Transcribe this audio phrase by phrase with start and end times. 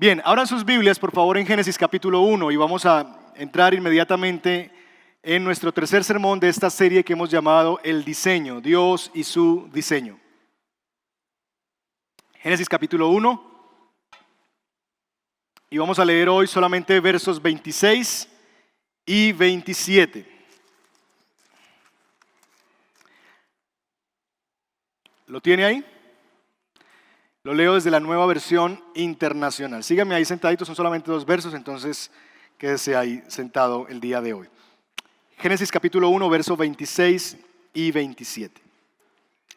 [0.00, 4.70] Bien, abran sus Biblias, por favor, en Génesis capítulo 1 y vamos a entrar inmediatamente
[5.22, 9.68] en nuestro tercer sermón de esta serie que hemos llamado El diseño, Dios y su
[9.74, 10.18] diseño.
[12.38, 13.76] Génesis capítulo 1.
[15.68, 18.26] Y vamos a leer hoy solamente versos 26
[19.04, 20.26] y 27.
[25.26, 25.84] ¿Lo tiene ahí?
[27.42, 29.82] Lo leo desde la nueva versión internacional.
[29.82, 32.10] Síganme ahí sentaditos, son solamente dos versos, entonces
[32.58, 34.46] quédese ahí sentado el día de hoy.
[35.38, 37.38] Génesis capítulo 1, versos 26
[37.72, 38.60] y 27.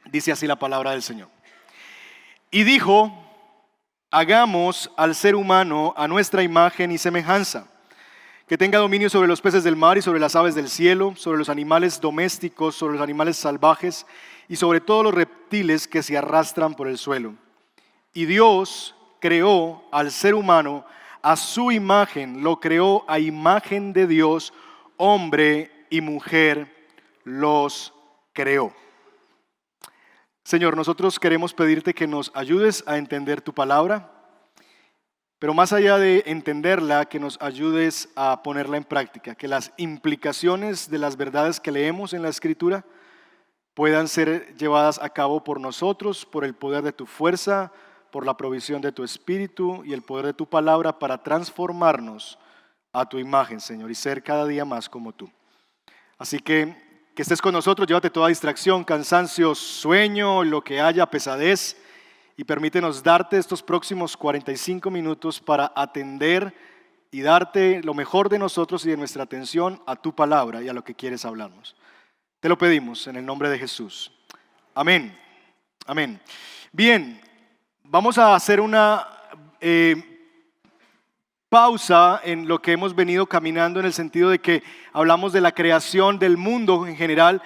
[0.06, 1.28] Dice así la palabra del Señor.
[2.52, 3.12] Y dijo,
[4.12, 7.68] hagamos al ser humano a nuestra imagen y semejanza,
[8.48, 11.38] que tenga dominio sobre los peces del mar y sobre las aves del cielo, sobre
[11.38, 14.06] los animales domésticos, sobre los animales salvajes
[14.48, 17.43] y sobre todos los reptiles que se arrastran por el suelo.
[18.14, 20.86] Y Dios creó al ser humano
[21.22, 24.54] a su imagen, lo creó a imagen de Dios,
[24.98, 26.72] hombre y mujer
[27.24, 27.94] los
[28.34, 28.74] creó.
[30.44, 34.12] Señor, nosotros queremos pedirte que nos ayudes a entender tu palabra,
[35.40, 40.90] pero más allá de entenderla, que nos ayudes a ponerla en práctica, que las implicaciones
[40.90, 42.86] de las verdades que leemos en la escritura
[43.74, 47.72] puedan ser llevadas a cabo por nosotros, por el poder de tu fuerza,
[48.14, 52.38] por la provisión de tu Espíritu y el poder de tu palabra para transformarnos
[52.92, 55.32] a tu imagen, Señor, y ser cada día más como tú.
[56.20, 56.76] Así que
[57.16, 61.76] que estés con nosotros, llévate toda distracción, cansancio, sueño, lo que haya, pesadez,
[62.38, 66.54] y permítenos darte estos próximos 45 minutos para atender
[67.10, 70.74] y darte lo mejor de nosotros y de nuestra atención a tu palabra y a
[70.74, 71.76] lo que quieres hablarnos.
[72.40, 74.12] Te lo pedimos en el nombre de Jesús.
[74.76, 75.18] Amén.
[75.88, 76.22] Amén.
[76.72, 77.22] Bien,
[77.94, 79.08] Vamos a hacer una
[79.62, 79.96] eh,
[81.48, 85.52] pausa en lo que hemos venido caminando en el sentido de que hablamos de la
[85.52, 87.40] creación del mundo en general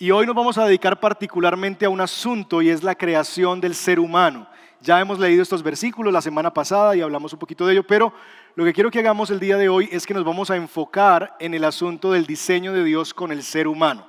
[0.00, 3.76] y hoy nos vamos a dedicar particularmente a un asunto y es la creación del
[3.76, 4.48] ser humano.
[4.80, 8.12] Ya hemos leído estos versículos la semana pasada y hablamos un poquito de ello, pero
[8.56, 11.36] lo que quiero que hagamos el día de hoy es que nos vamos a enfocar
[11.38, 14.04] en el asunto del diseño de Dios con el ser humano.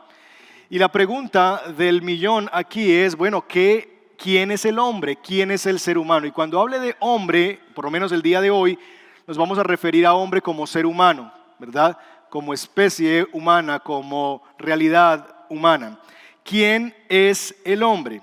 [0.72, 5.66] Y la pregunta del millón aquí es, bueno, ¿qué quién es el hombre, quién es
[5.66, 6.26] el ser humano.
[6.26, 8.78] Y cuando hable de hombre, por lo menos el día de hoy,
[9.28, 11.98] nos vamos a referir a hombre como ser humano, ¿verdad?
[12.30, 16.00] Como especie humana, como realidad humana.
[16.44, 18.22] ¿Quién es el hombre?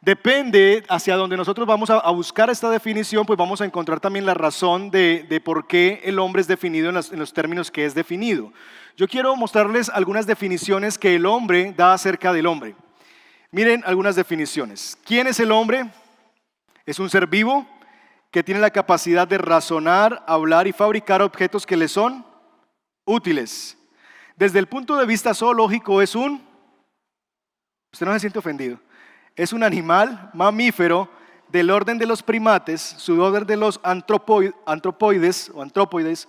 [0.00, 4.32] Depende hacia donde nosotros vamos a, buscar esta definición, pues vamos a encontrar también la
[4.32, 8.50] razón de, por qué el hombre es definido en los términos que es definido.
[8.96, 12.74] Yo quiero mostrarles algunas definiciones que el hombre da acerca del hombre.
[13.52, 14.96] Miren algunas definiciones.
[15.04, 15.90] ¿Quién es el hombre?
[16.86, 17.66] Es un ser vivo
[18.30, 22.24] que tiene la capacidad de razonar, hablar y fabricar objetos que le son
[23.04, 23.76] útiles.
[24.36, 26.46] Desde el punto de vista zoológico es un,
[27.92, 28.78] usted no se siente ofendido,
[29.34, 31.10] es un animal mamífero
[31.48, 36.28] del orden de los primates, su orden de los antropoides o antropoides,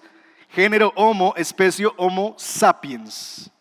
[0.49, 3.51] género Homo, especie Homo sapiens.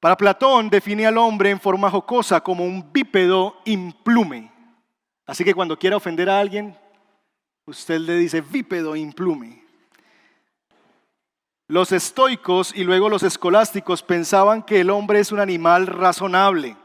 [0.00, 4.52] Para Platón define al hombre en forma jocosa como un bípedo implume.
[5.26, 6.76] Así que cuando quiera ofender a alguien,
[7.66, 9.64] usted le dice bípedo implume.
[11.66, 16.76] Los estoicos y luego los escolásticos pensaban que el hombre es un animal razonable.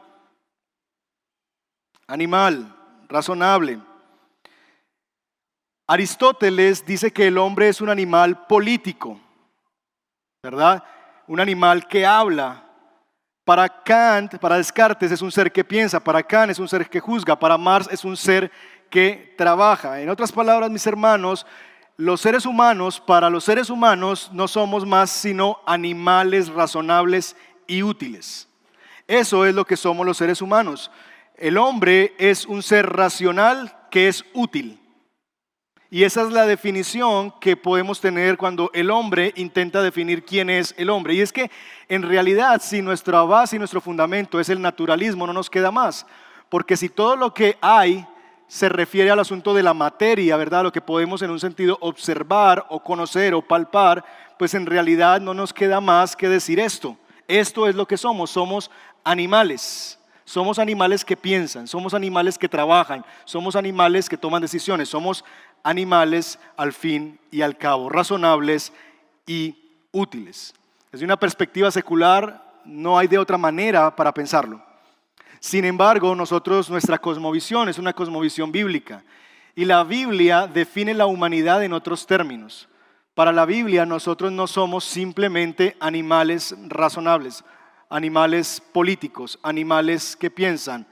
[2.07, 2.75] Animal,
[3.07, 3.79] razonable.
[5.87, 9.19] Aristóteles dice que el hombre es un animal político,
[10.41, 10.83] ¿verdad?
[11.27, 12.72] Un animal que habla,
[13.45, 16.99] para Kant, para Descartes es un ser que piensa, para Kant es un ser que
[16.99, 18.51] juzga, para Marx es un ser
[18.89, 19.99] que trabaja.
[19.99, 21.45] En otras palabras, mis hermanos,
[21.97, 27.35] los seres humanos, para los seres humanos no somos más sino animales razonables
[27.67, 28.47] y útiles.
[29.07, 30.89] Eso es lo que somos los seres humanos.
[31.35, 34.79] El hombre es un ser racional que es útil.
[35.93, 40.73] Y esa es la definición que podemos tener cuando el hombre intenta definir quién es
[40.75, 41.13] el hombre.
[41.13, 41.51] Y es que
[41.87, 46.07] en realidad si nuestra base y nuestro fundamento es el naturalismo, no nos queda más.
[46.49, 48.07] Porque si todo lo que hay
[48.47, 50.63] se refiere al asunto de la materia, ¿verdad?
[50.63, 54.03] Lo que podemos en un sentido observar o conocer o palpar,
[54.39, 56.97] pues en realidad no nos queda más que decir esto.
[57.27, 58.71] Esto es lo que somos, somos
[59.03, 59.99] animales.
[60.25, 65.25] Somos animales que piensan, somos animales que trabajan, somos animales que toman decisiones, somos
[65.63, 68.73] animales al fin y al cabo, razonables
[69.25, 69.55] y
[69.91, 70.53] útiles.
[70.91, 74.61] Desde una perspectiva secular no hay de otra manera para pensarlo.
[75.39, 79.03] Sin embargo, nosotros, nuestra cosmovisión es una cosmovisión bíblica.
[79.55, 82.67] Y la Biblia define la humanidad en otros términos.
[83.13, 87.43] Para la Biblia nosotros no somos simplemente animales razonables,
[87.89, 90.87] animales políticos, animales que piensan.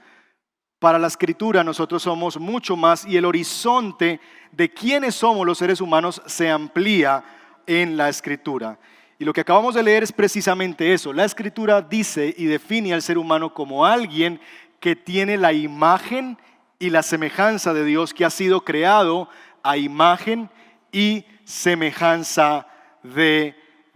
[0.82, 4.18] Para la escritura nosotros somos mucho más y el horizonte
[4.50, 7.22] de quiénes somos los seres humanos se amplía
[7.68, 8.80] en la escritura.
[9.16, 11.12] Y lo que acabamos de leer es precisamente eso.
[11.12, 14.40] La escritura dice y define al ser humano como alguien
[14.80, 16.36] que tiene la imagen
[16.80, 19.28] y la semejanza de Dios, que ha sido creado
[19.62, 20.50] a imagen
[20.90, 22.66] y semejanza
[23.04, 23.54] de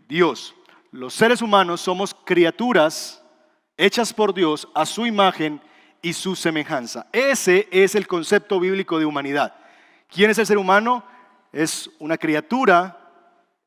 [0.09, 0.55] Dios.
[0.93, 3.25] Los seres humanos somos criaturas
[3.77, 5.61] hechas por Dios a su imagen
[6.07, 7.09] y su semejanza.
[7.11, 9.53] Ese es el concepto bíblico de humanidad.
[10.09, 11.03] ¿Quién es el ser humano?
[11.53, 12.97] Es una criatura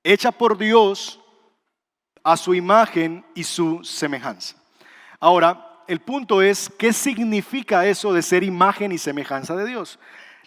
[0.01, 1.19] hecha por Dios
[2.23, 4.55] a su imagen y su semejanza.
[5.19, 9.99] Ahora, el punto es, ¿qué significa eso de ser imagen y semejanza de Dios?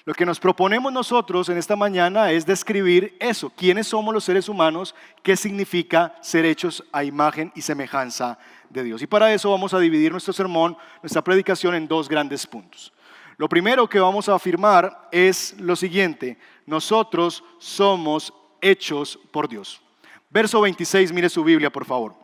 [0.07, 4.49] Lo que nos proponemos nosotros en esta mañana es describir eso, quiénes somos los seres
[4.49, 8.39] humanos, qué significa ser hechos a imagen y semejanza
[8.73, 9.03] de Dios.
[9.03, 12.93] Y para eso vamos a dividir nuestro sermón, nuestra predicación en dos grandes puntos.
[13.37, 19.83] Lo primero que vamos a afirmar es lo siguiente, nosotros somos hechos por Dios.
[20.31, 22.15] Verso 26, mire su Biblia, por favor.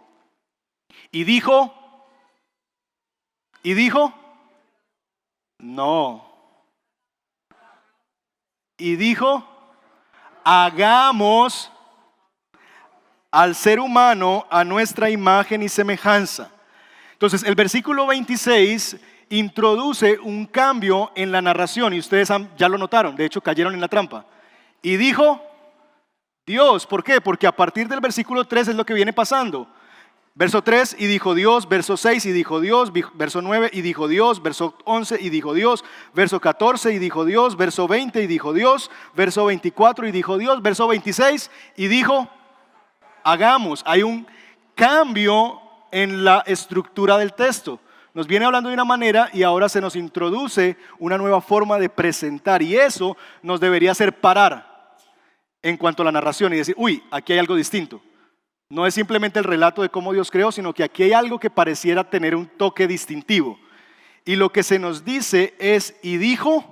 [1.10, 1.74] Y dijo,
[3.62, 4.14] y dijo,
[5.58, 6.28] no,
[8.78, 9.44] y dijo,
[10.44, 11.70] hagamos
[13.30, 16.50] al ser humano a nuestra imagen y semejanza.
[17.12, 18.96] Entonces, el versículo 26
[19.30, 23.80] introduce un cambio en la narración y ustedes ya lo notaron, de hecho cayeron en
[23.80, 24.24] la trampa.
[24.80, 25.42] Y dijo,
[26.46, 27.20] Dios, ¿por qué?
[27.20, 29.68] Porque a partir del versículo 3 es lo que viene pasando.
[30.34, 34.40] Verso 3 y dijo Dios, verso 6 y dijo Dios, verso 9 y dijo Dios,
[34.40, 35.84] verso 11 y dijo Dios,
[36.14, 40.62] verso 14 y dijo Dios, verso 20 y dijo Dios, verso 24 y dijo Dios,
[40.62, 42.30] verso 26 y dijo,
[43.32, 43.82] hagamos.
[43.86, 44.26] Hay un
[44.74, 45.60] cambio
[45.90, 47.80] en la estructura del texto.
[48.14, 51.88] Nos viene hablando de una manera y ahora se nos introduce una nueva forma de
[51.88, 54.96] presentar y eso nos debería hacer parar
[55.62, 58.00] en cuanto a la narración y decir, uy, aquí hay algo distinto.
[58.70, 61.50] No es simplemente el relato de cómo Dios creó, sino que aquí hay algo que
[61.50, 63.58] pareciera tener un toque distintivo.
[64.24, 66.64] Y lo que se nos dice es, y dijo,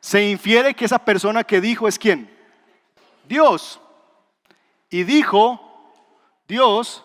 [0.00, 2.30] se infiere que esa persona que dijo es quién?
[3.28, 3.80] Dios.
[4.90, 5.60] Y dijo,
[6.46, 7.04] Dios,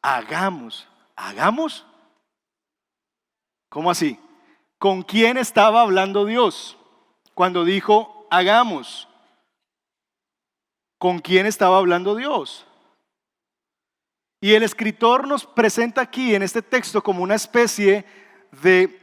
[0.00, 0.86] hagamos,
[1.16, 1.84] hagamos.
[3.68, 4.20] ¿Cómo así?
[4.78, 6.76] ¿Con quién estaba hablando Dios
[7.34, 9.08] cuando dijo, hagamos?
[11.02, 12.64] con quién estaba hablando Dios.
[14.40, 18.04] Y el escritor nos presenta aquí en este texto como una especie
[18.62, 19.00] de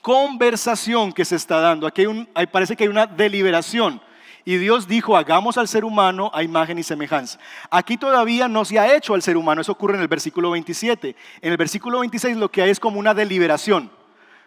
[0.00, 1.88] conversación que se está dando.
[1.88, 4.00] Aquí hay parece que hay una deliberación.
[4.48, 7.38] Y Dios dijo, hagamos al ser humano a imagen y semejanza.
[7.70, 11.14] Aquí todavía no se ha hecho al ser humano, eso ocurre en el versículo 27.
[11.42, 13.90] En el versículo 26 lo que hay es como una deliberación.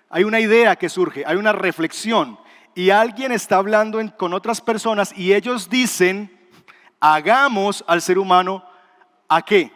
[0.10, 2.40] Hay una idea que surge, hay una reflexión.
[2.74, 6.36] Y alguien está hablando con otras personas y ellos dicen,
[7.00, 8.66] hagamos al ser humano
[9.30, 9.72] a qué?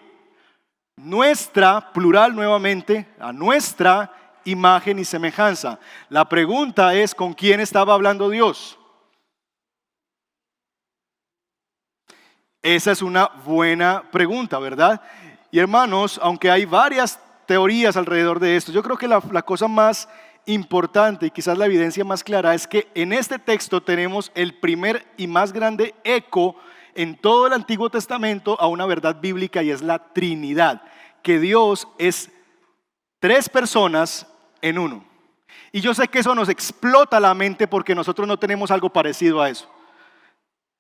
[0.95, 4.11] Nuestra, plural nuevamente, a nuestra
[4.43, 5.77] imagen y semejanza.
[6.09, 8.79] La pregunta es, ¿con quién estaba hablando Dios?
[12.65, 14.99] Esa es una buena pregunta, ¿verdad?
[15.51, 19.67] Y hermanos, aunque hay varias teorías alrededor de esto, yo creo que la, la, cosa
[19.67, 20.09] más
[20.47, 25.05] importante y quizás la evidencia más clara es que en este texto tenemos el primer
[25.15, 26.55] y más grande eco
[26.95, 30.81] en todo el Antiguo Testamento a una verdad bíblica y es la Trinidad,
[31.21, 32.31] que Dios es
[33.19, 34.25] tres personas
[34.63, 35.05] en uno.
[35.71, 39.39] Y yo sé que eso nos explota la mente porque nosotros no tenemos algo parecido
[39.39, 39.69] a eso.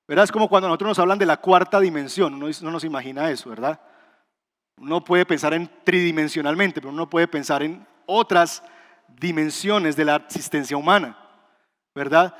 [0.07, 0.25] ¿Verdad?
[0.25, 3.49] Es como cuando nosotros nos hablan de la cuarta dimensión, uno no nos imagina eso,
[3.49, 3.79] ¿verdad?
[4.77, 8.61] Uno puede pensar en tridimensionalmente, pero uno puede pensar en otras
[9.19, 11.17] dimensiones de la existencia humana,
[11.95, 12.35] ¿verdad?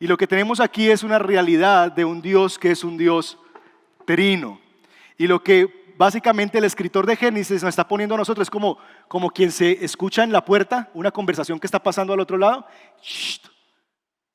[0.00, 3.38] Y lo que tenemos aquí es una realidad de un Dios que es un Dios
[4.06, 4.60] trino.
[5.16, 8.78] Y lo que básicamente el escritor de Génesis nos está poniendo a nosotros es como,
[9.08, 12.66] como quien se escucha en la puerta una conversación que está pasando al otro lado.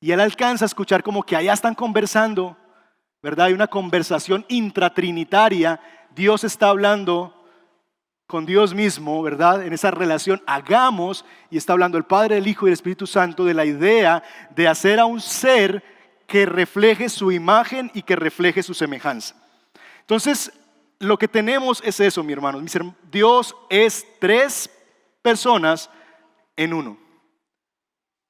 [0.00, 2.56] Y él alcanza a escuchar como que allá están conversando,
[3.24, 3.46] ¿verdad?
[3.46, 5.80] Hay una conversación intratrinitaria.
[6.14, 7.34] Dios está hablando
[8.26, 9.64] con Dios mismo, ¿verdad?
[9.64, 13.46] En esa relación, hagamos, y está hablando el Padre, el Hijo y el Espíritu Santo
[13.46, 14.22] de la idea
[14.54, 15.82] de hacer a un ser
[16.26, 19.34] que refleje su imagen y que refleje su semejanza.
[20.00, 20.52] Entonces,
[20.98, 22.60] lo que tenemos es eso, mi hermano.
[23.10, 24.68] Dios es tres
[25.22, 25.88] personas
[26.56, 26.98] en uno.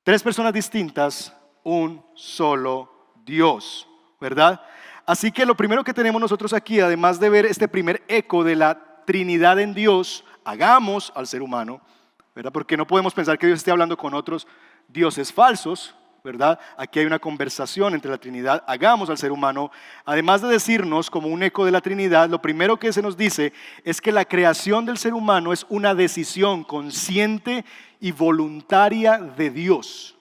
[0.05, 1.35] Tres personas distintas,
[1.65, 3.89] un solo Dios,
[4.21, 4.61] ¿verdad?
[5.07, 8.57] Así que lo primero que tenemos nosotros aquí, además de ver este primer eco de
[8.57, 11.83] la Trinidad en Dios, hagamos al ser humano,
[12.35, 12.51] ¿verdad?
[12.51, 14.47] Porque no podemos pensar que Dios esté hablando con otros
[14.89, 15.95] dioses falsos,
[16.25, 16.59] ¿verdad?
[16.79, 19.71] Aquí hay una conversación entre la Trinidad, hagamos al ser humano.
[20.07, 23.53] Además de decirnos como un eco de la Trinidad, lo primero que se nos dice
[23.85, 27.67] es que la creación del ser humano es una decisión consciente
[28.01, 30.17] y voluntaria de Dios.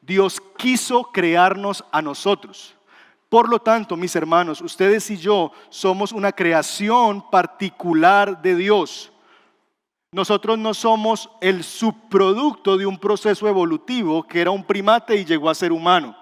[0.00, 2.74] Dios quiso crearnos a nosotros.
[3.32, 9.10] Por lo tanto, mis hermanos, ustedes y yo somos una creación particular de Dios.
[10.12, 15.48] Nosotros no somos el subproducto de un proceso evolutivo que era un primate y llegó
[15.48, 16.14] a ser humano.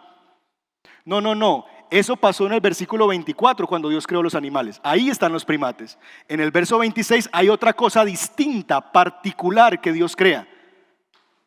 [1.04, 1.64] No, no, no.
[1.90, 4.80] Eso pasó en el versículo 24 cuando Dios creó los animales.
[4.84, 5.98] Ahí están los primates.
[6.28, 10.46] En el verso 26 hay otra cosa distinta, particular que Dios crea.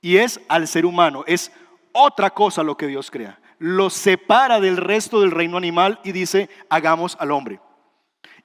[0.01, 1.23] Y es al ser humano.
[1.25, 1.53] Es
[1.93, 3.39] otra cosa lo que Dios crea.
[3.65, 7.61] Lo separa del resto del reino animal y dice, hagamos al hombre.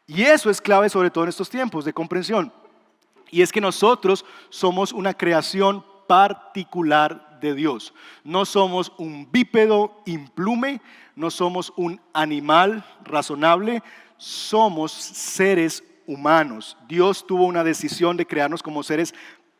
[0.06, 2.52] Y eso es clave sobre todo en estos tiempos de comprensión.
[3.28, 7.92] Y es que nosotros somos una creación particular de Dios.
[8.22, 10.80] No somos un bípedo implume,
[11.16, 13.82] no somos un animal razonable,
[14.18, 16.76] somos seres humanos.
[16.86, 19.12] Dios tuvo una decisión de crearnos como seres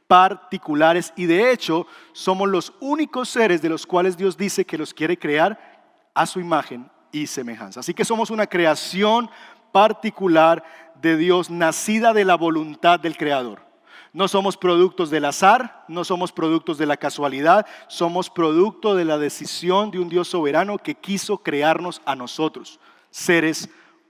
[0.08, 4.92] particulares y de hecho somos los únicos seres de los cuales Dios dice que los
[4.92, 5.78] quiere crear
[6.14, 7.80] a su imagen y semejanza.
[7.80, 9.30] Así que somos una creación
[9.70, 10.64] particular
[11.00, 13.68] de Dios, nacida de la voluntad del Creador.
[14.12, 19.18] No somos productos del azar, no somos productos de la casualidad, somos producto de la
[19.18, 23.68] decisión de un Dios soberano que quiso crearnos a nosotros, seres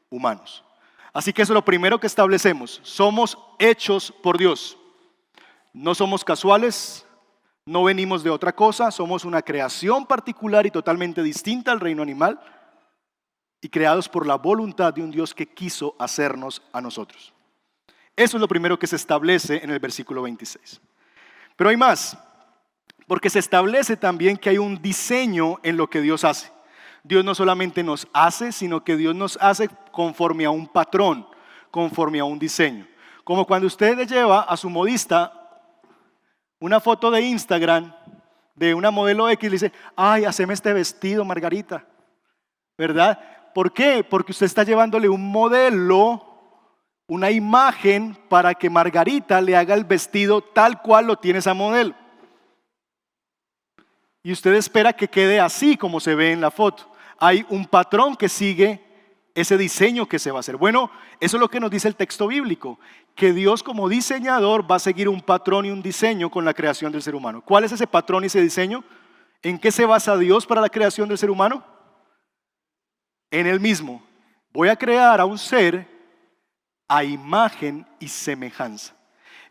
[0.09, 0.64] humanos.
[1.12, 2.81] Así que eso es lo primero que establecemos.
[2.85, 4.77] Somos hechos por Dios.
[5.73, 7.07] No somos casuales,
[7.65, 12.41] no venimos de otra cosa, somos una creación particular y totalmente distinta al reino animal
[13.61, 17.35] y creados por la voluntad de un Dios que quiso hacernos a nosotros.
[18.17, 20.81] Eso es lo primero que se establece en el versículo 26.
[21.57, 22.17] Pero hay más,
[23.07, 26.51] porque se establece también que hay un diseño en lo que Dios hace.
[27.05, 31.27] Dios no solamente nos hace, sino que Dios nos hace conforme a un patrón,
[31.71, 32.87] conforme a un diseño.
[33.25, 35.38] Como cuando usted le lleva a su modista
[36.61, 37.95] una foto de Instagram
[38.55, 41.85] de una modelo X le dice, ay, haceme este vestido, Margarita.
[42.77, 43.19] ¿Verdad?
[43.55, 44.05] ¿Por qué?
[44.05, 46.25] Porque usted está llevándole un modelo,
[47.07, 51.95] una imagen para que Margarita le haga el vestido tal cual lo tiene esa modelo.
[54.23, 56.91] Y usted espera que quede así como se ve en la foto.
[57.19, 58.85] Hay un patrón que sigue
[59.40, 60.57] ese diseño que se va a hacer.
[60.57, 60.90] Bueno,
[61.21, 62.78] eso es lo que nos dice el texto bíblico,
[63.14, 66.90] que Dios como diseñador va a seguir un patrón y un diseño con la creación
[66.90, 67.42] del ser humano.
[67.45, 68.83] ¿Cuál es ese patrón y ese diseño?
[69.42, 71.64] ¿En qué se basa Dios para la creación del ser humano?
[73.30, 74.02] En el mismo.
[74.52, 75.87] Voy a crear a un ser
[76.88, 78.95] a imagen y semejanza.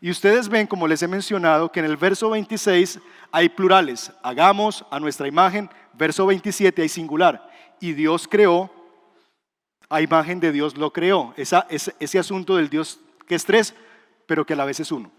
[0.00, 3.00] Y ustedes ven, como les he mencionado, que en el verso 26
[3.32, 4.12] hay plurales.
[4.22, 5.70] Hagamos a nuestra imagen.
[5.94, 7.50] Verso 27 hay singular.
[7.80, 8.70] Y Dios creó
[9.88, 11.34] a imagen de Dios lo creó.
[11.36, 11.56] Ese,
[11.98, 13.74] ese asunto del Dios que es tres,
[14.26, 15.10] pero que a la vez es uno.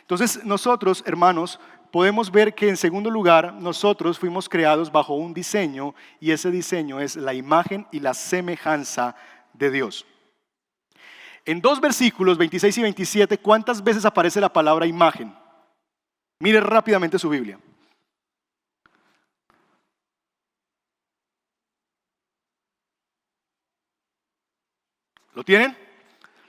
[0.00, 5.94] Entonces nosotros, hermanos, podemos ver que en segundo lugar nosotros fuimos creados bajo un diseño
[6.20, 9.16] y ese diseño es la imagen y la semejanza
[9.52, 10.06] de Dios.
[11.44, 15.34] En dos versículos, 26 y 27, ¿cuántas veces aparece la palabra imagen?
[16.38, 17.58] Mire rápidamente su Biblia.
[25.34, 25.76] ¿Lo tienen?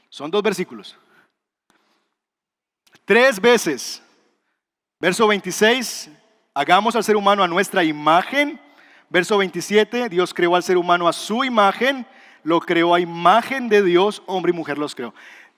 [0.10, 0.98] Son dos versículos.
[3.06, 4.04] Tres veces.
[5.00, 6.10] Verso 26,
[6.54, 8.60] hagamos al ser humano a nuestra imagen.
[9.10, 12.06] Verso 27, Dios creó al ser humano a su imagen,
[12.44, 15.14] lo creó a imagen de Dios, hombre y mujer los creó.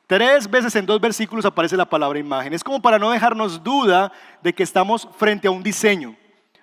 [0.08, 2.54] Tres veces en dos versículos aparece la palabra imagen.
[2.54, 4.12] Es como para no dejarnos duda
[4.42, 6.16] de que estamos frente a un diseño.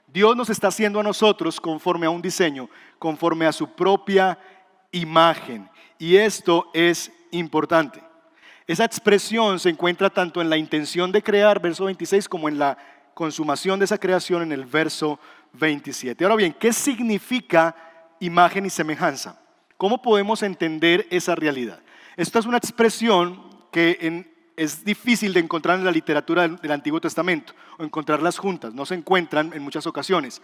[0.07, 4.38] Dios nos está haciendo a nosotros conforme a un diseño, conforme a su propia
[4.90, 5.69] imagen.
[6.00, 8.02] Y esto es importante.
[8.66, 12.78] Esa expresión se encuentra tanto en la intención de crear, verso 26, como en la
[13.12, 15.21] consumación de esa creación en el verso
[15.52, 16.25] 27.
[16.25, 17.76] Ahora bien, ¿qué significa
[18.19, 19.38] imagen y semejanza?
[19.76, 21.80] ¿Cómo podemos entender esa realidad?
[22.16, 24.25] Esta es una expresión que
[24.57, 28.95] es difícil de encontrar en la literatura del Antiguo Testamento o encontrarlas juntas, no se
[28.95, 30.40] encuentran en muchas ocasiones.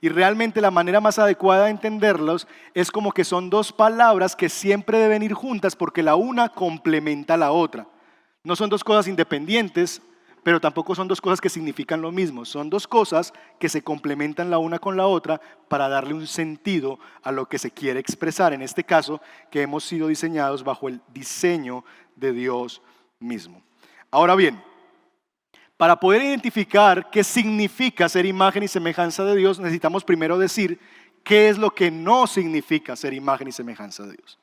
[0.00, 4.48] Y realmente la manera más adecuada de entenderlos es como que son dos palabras que
[4.48, 7.86] siempre deben ir juntas porque la una complementa a la otra.
[8.44, 10.00] No son dos cosas independientes,
[10.44, 12.44] pero tampoco son dos cosas que significan lo mismo.
[12.44, 16.98] Son dos cosas que se complementan la una con la otra para darle un sentido
[17.22, 18.52] a lo que se quiere expresar.
[18.52, 21.84] En este caso, que hemos sido diseñados bajo el diseño
[22.16, 22.80] de Dios
[23.18, 23.62] mismo.
[24.10, 24.62] Ahora bien,
[25.78, 30.80] para poder identificar qué significa ser imagen y semejanza de Dios, necesitamos primero decir
[31.22, 34.38] qué es lo que no significa ser imagen y semejanza de Dios.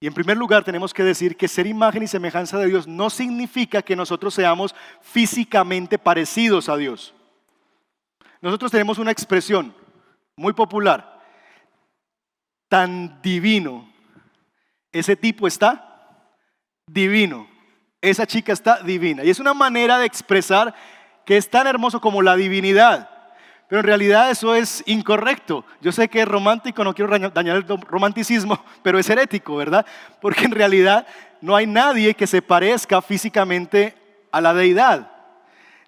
[0.00, 3.08] Y en primer lugar tenemos que decir que ser imagen y semejanza de Dios no
[3.08, 7.14] significa que nosotros seamos físicamente parecidos a Dios.
[8.42, 9.74] Nosotros tenemos una expresión
[10.36, 11.18] muy popular,
[12.68, 13.90] tan divino.
[14.92, 16.28] Ese tipo está
[16.86, 17.53] divino
[18.10, 19.24] esa chica está divina.
[19.24, 20.74] Y es una manera de expresar
[21.24, 23.08] que es tan hermoso como la divinidad.
[23.68, 25.64] Pero en realidad eso es incorrecto.
[25.80, 29.86] Yo sé que es romántico, no quiero dañar el romanticismo, pero es herético, ¿verdad?
[30.20, 31.06] Porque en realidad
[31.40, 33.94] no hay nadie que se parezca físicamente
[34.30, 35.10] a la deidad.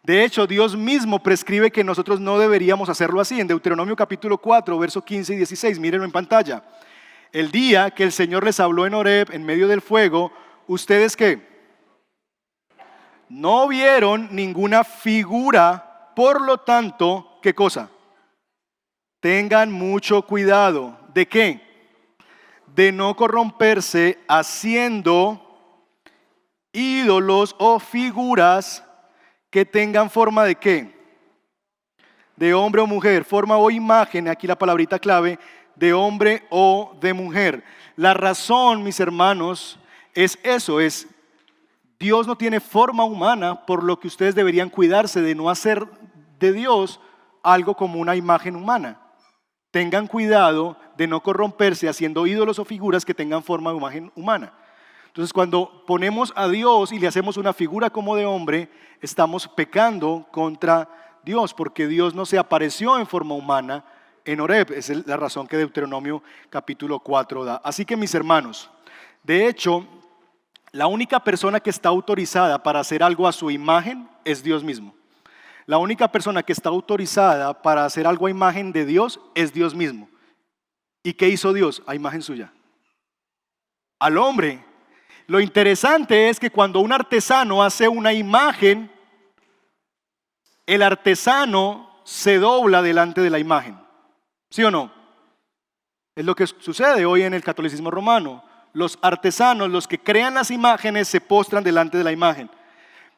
[0.02, 3.40] De hecho, Dios mismo prescribe que nosotros no deberíamos hacerlo así.
[3.40, 6.62] En Deuteronomio capítulo 4, verso 15 y 16, mírenlo en pantalla.
[7.32, 10.32] El día que el Señor les habló en Horeb, en medio del fuego,
[10.68, 11.55] ustedes qué?
[13.28, 17.90] No vieron ninguna figura, por lo tanto, ¿qué cosa?
[19.20, 20.98] Tengan mucho cuidado.
[21.12, 21.60] ¿De qué?
[22.74, 25.42] De no corromperse haciendo
[26.72, 28.84] ídolos o figuras
[29.50, 30.94] que tengan forma de qué?
[32.36, 35.38] De hombre o mujer, forma o imagen, aquí la palabrita clave,
[35.74, 37.64] de hombre o de mujer.
[37.96, 39.78] La razón, mis hermanos,
[40.14, 41.08] es eso, es
[41.98, 45.86] Dios no tiene forma humana, por lo que ustedes deberían cuidarse de no hacer
[46.38, 47.00] de Dios
[47.42, 49.00] algo como una imagen humana.
[49.70, 54.52] Tengan cuidado de no corromperse haciendo ídolos o figuras que tengan forma de imagen humana.
[55.06, 58.68] Entonces, cuando ponemos a Dios y le hacemos una figura como de hombre,
[59.00, 60.88] estamos pecando contra
[61.24, 63.84] Dios, porque Dios no se apareció en forma humana
[64.26, 64.72] en Oreb.
[64.72, 67.56] Esa es la razón que Deuteronomio capítulo 4 da.
[67.64, 68.70] Así que mis hermanos,
[69.22, 69.86] de hecho,
[70.76, 74.94] la única persona que está autorizada para hacer algo a su imagen es Dios mismo.
[75.64, 79.74] La única persona que está autorizada para hacer algo a imagen de Dios es Dios
[79.74, 80.06] mismo.
[81.02, 82.52] ¿Y qué hizo Dios a imagen suya?
[83.98, 84.62] Al hombre.
[85.26, 88.92] Lo interesante es que cuando un artesano hace una imagen,
[90.66, 93.80] el artesano se dobla delante de la imagen.
[94.50, 94.92] ¿Sí o no?
[96.14, 98.45] Es lo que sucede hoy en el catolicismo romano
[98.76, 102.50] los artesanos, los que crean las imágenes, se postran delante de la imagen.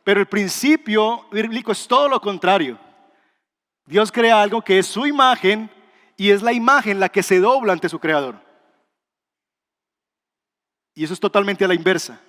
[0.04, 2.78] Pero el principio bíblico es todo lo contrario.
[3.84, 5.68] Dios crea algo que es su imagen
[6.16, 8.36] y es la imagen la que se dobla ante su creador.
[10.94, 12.20] Y eso es totalmente a la inversa,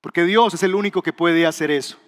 [0.00, 1.98] porque Dios es el único que puede hacer eso.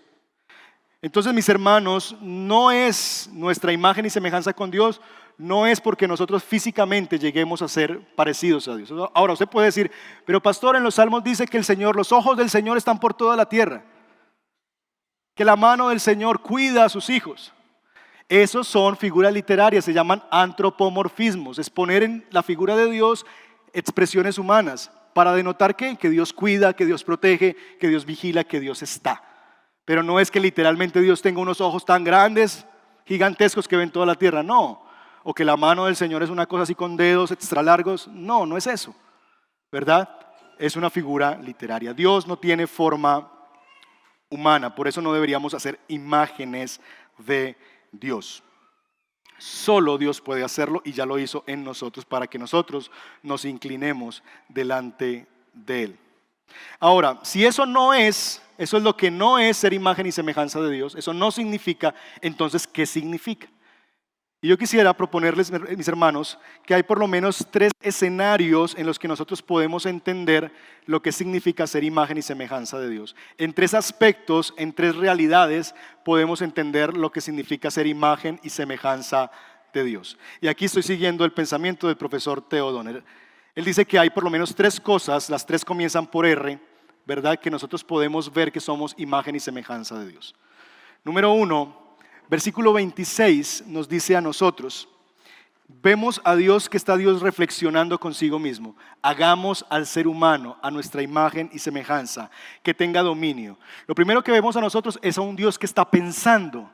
[1.03, 5.03] Entonces, mis hermanos, no es nuestra imagen y semejanza con Dios,
[5.39, 8.93] no es porque nosotros físicamente lleguemos a ser parecidos a Dios.
[9.15, 9.91] Ahora, usted puede decir,
[10.27, 13.15] pero pastor, en los salmos dice que el Señor, los ojos del Señor están por
[13.15, 13.85] toda la tierra,
[15.35, 17.53] que la mano del Señor cuida a sus hijos.
[18.29, 23.27] Esos son figuras literarias, se llaman antropomorfismos, es poner en la figura de Dios
[23.73, 28.61] expresiones humanas para denotar que, que Dios cuida, que Dios protege, que Dios vigila, que
[28.61, 29.25] Dios está.
[29.85, 32.67] Pero no es que literalmente Dios tenga unos ojos tan grandes,
[33.07, 34.90] gigantescos que ven toda la tierra, no
[35.23, 38.09] o que la mano del Señor es una cosa así con dedos extra largos.
[38.09, 38.95] No, no es eso,
[39.71, 40.09] ¿verdad?
[40.59, 41.93] Es una figura literaria.
[41.93, 43.31] Dios no tiene forma
[44.29, 46.81] humana, por eso no deberíamos hacer imágenes
[47.19, 47.57] de
[47.93, 48.43] Dios.
[49.39, 52.91] Solo Dios puede hacerlo y ya lo hizo en nosotros para que nosotros
[53.23, 55.99] nos inclinemos delante de Él.
[56.79, 60.61] Ahora, si eso no es, eso es lo que no es ser imagen y semejanza
[60.61, 63.49] de Dios, eso no significa, entonces, ¿qué significa?
[64.43, 68.99] Y yo quisiera proponerles, mis hermanos, que hay por lo menos tres escenarios en los
[68.99, 70.51] que nosotros podemos entender
[70.87, 73.15] lo que significa ser imagen y semejanza de Dios.
[73.37, 75.75] En tres aspectos, en tres realidades,
[76.07, 79.31] podemos entender lo que significa ser imagen y semejanza
[79.75, 80.17] de Dios.
[80.41, 83.05] Y aquí estoy siguiendo el pensamiento del profesor Theo Donner.
[83.55, 86.59] Él dice que hay por lo menos tres cosas, las tres comienzan por R,
[87.05, 87.39] ¿verdad?
[87.39, 90.35] Que nosotros podemos ver que somos imagen y semejanza de Dios.
[91.05, 91.80] Número uno,
[92.31, 94.89] Versículo 26 nos dice a nosotros,
[95.67, 98.77] vemos a Dios que está Dios reflexionando consigo mismo.
[99.03, 102.31] Hagamos al ser humano a nuestra imagen y semejanza,
[102.63, 103.59] que tenga dominio.
[103.89, 106.71] Lo primero que vemos a nosotros es a un Dios que está pensando,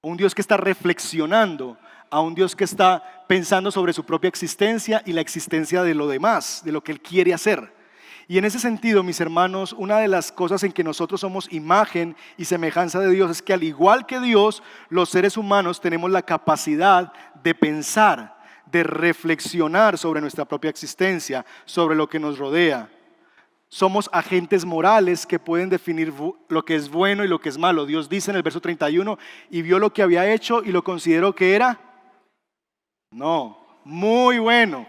[0.00, 1.76] a un Dios que está reflexionando,
[2.08, 6.06] a un Dios que está pensando sobre su propia existencia y la existencia de lo
[6.06, 7.74] demás, de lo que Él quiere hacer.
[8.26, 12.16] Y en ese sentido, mis hermanos, una de las cosas en que nosotros somos imagen
[12.38, 16.22] y semejanza de Dios es que al igual que Dios, los seres humanos tenemos la
[16.22, 18.36] capacidad de pensar,
[18.70, 22.88] de reflexionar sobre nuestra propia existencia, sobre lo que nos rodea.
[23.68, 26.12] Somos agentes morales que pueden definir
[26.48, 27.84] lo que es bueno y lo que es malo.
[27.84, 29.18] Dios dice en el verso 31,
[29.50, 31.78] y vio lo que había hecho y lo consideró que era,
[33.10, 34.86] no, muy bueno,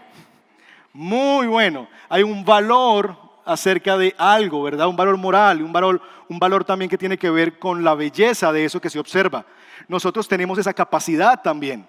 [0.92, 1.88] muy bueno.
[2.08, 4.88] Hay un valor acerca de algo, ¿verdad?
[4.88, 8.52] Un valor moral, un valor, un valor también que tiene que ver con la belleza
[8.52, 9.46] de eso que se observa.
[9.88, 11.86] Nosotros tenemos esa capacidad también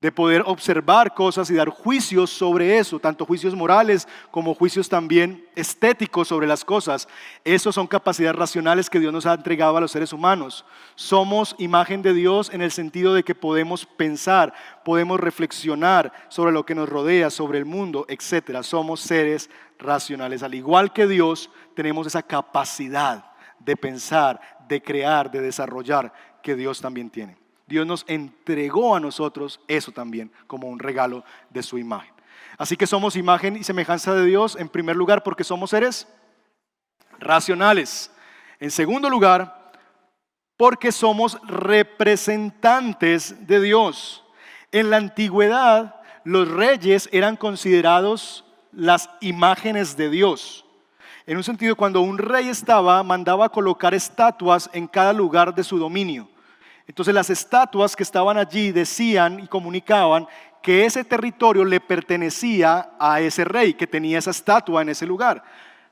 [0.00, 5.44] de poder observar cosas y dar juicios sobre eso, tanto juicios morales como juicios también
[5.54, 7.06] estéticos sobre las cosas.
[7.44, 10.64] Esos son capacidades racionales que Dios nos ha entregado a los seres humanos.
[10.94, 14.54] Somos imagen de Dios en el sentido de que podemos pensar,
[14.86, 18.62] podemos reflexionar sobre lo que nos rodea, sobre el mundo, etc.
[18.62, 20.42] Somos seres racionales.
[20.42, 26.10] Al igual que Dios, tenemos esa capacidad de pensar, de crear, de desarrollar
[26.42, 27.39] que Dios también tiene.
[27.70, 32.12] Dios nos entregó a nosotros eso también como un regalo de su imagen.
[32.58, 36.08] Así que somos imagen y semejanza de Dios en primer lugar porque somos seres
[37.20, 38.10] racionales.
[38.58, 39.72] En segundo lugar,
[40.56, 44.24] porque somos representantes de Dios.
[44.72, 50.64] En la antigüedad, los reyes eran considerados las imágenes de Dios.
[51.24, 55.78] En un sentido, cuando un rey estaba, mandaba colocar estatuas en cada lugar de su
[55.78, 56.28] dominio.
[56.90, 60.26] Entonces las estatuas que estaban allí decían y comunicaban
[60.60, 65.40] que ese territorio le pertenecía a ese rey que tenía esa estatua en ese lugar.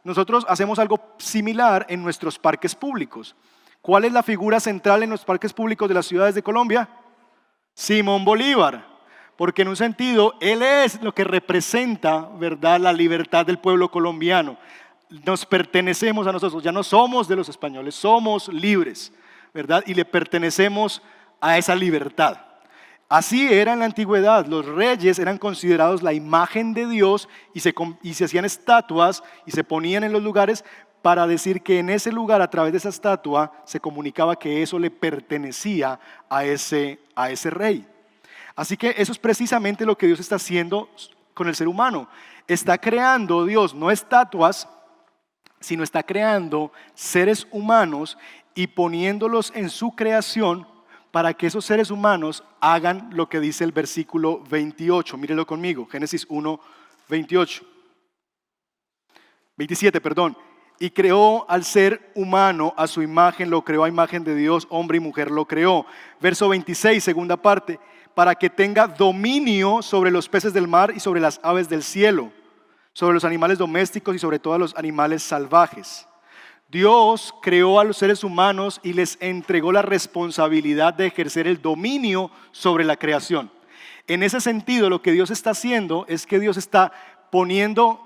[0.02, 3.36] Nosotros hacemos algo similar en nuestros parques públicos.
[3.80, 6.88] ¿Cuál es la figura central en los parques públicos de las ciudades de Colombia?
[7.74, 8.84] Simón Bolívar,
[9.36, 14.58] porque en un sentido él es lo que representa, ¿verdad?, la libertad del pueblo colombiano.
[15.24, 19.12] Nos pertenecemos a nosotros, ya no somos de los españoles, somos libres.
[19.52, 19.82] ¿Verdad?
[19.86, 21.02] Y le pertenecemos
[21.40, 22.38] a esa libertad.
[23.08, 27.74] Así era en la antigüedad, los reyes eran considerados la imagen de Dios y se,
[28.24, 30.62] hacían estatuas y se ponían en los lugares
[31.00, 34.78] para decir que en ese lugar, a través de esa estatua, se comunicaba que eso
[34.78, 37.86] le pertenecía a ese, a ese rey.
[38.54, 40.90] Así que eso es precisamente lo que Dios está haciendo
[41.32, 42.10] con el ser humano.
[42.46, 44.68] Está creando Dios no estatuas,
[45.60, 48.18] sino está creando seres humanos
[48.58, 50.66] y poniéndolos en su creación
[51.12, 55.16] para que esos seres humanos hagan lo que dice el versículo 28.
[55.16, 56.58] Mírelo conmigo, Génesis 1,
[57.08, 57.62] 28.
[59.56, 60.36] 27, perdón.
[60.80, 64.96] Y creó al ser humano a su imagen, lo creó a imagen de Dios, hombre
[64.96, 65.86] y mujer lo creó.
[66.20, 67.78] Verso 26, segunda parte,
[68.12, 72.32] para que tenga dominio sobre los peces del mar y sobre las aves del cielo,
[72.92, 76.07] sobre los animales domésticos y sobre todos los animales salvajes.
[76.68, 82.30] Dios creó a los seres humanos y les entregó la responsabilidad de ejercer el dominio
[82.52, 83.50] sobre la creación.
[84.06, 86.92] En ese sentido, lo que Dios está haciendo es que Dios está
[87.30, 88.00] poniendo,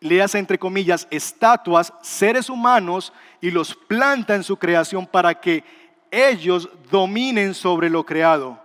[0.00, 5.64] leas entre comillas, estatuas, seres humanos, y los planta en su creación para que
[6.10, 8.62] ellos dominen sobre lo creado,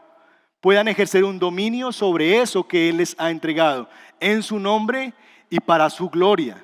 [0.60, 3.88] puedan ejercer un dominio sobre eso que Él les ha entregado,
[4.20, 5.14] en su nombre
[5.50, 6.64] y para su gloria.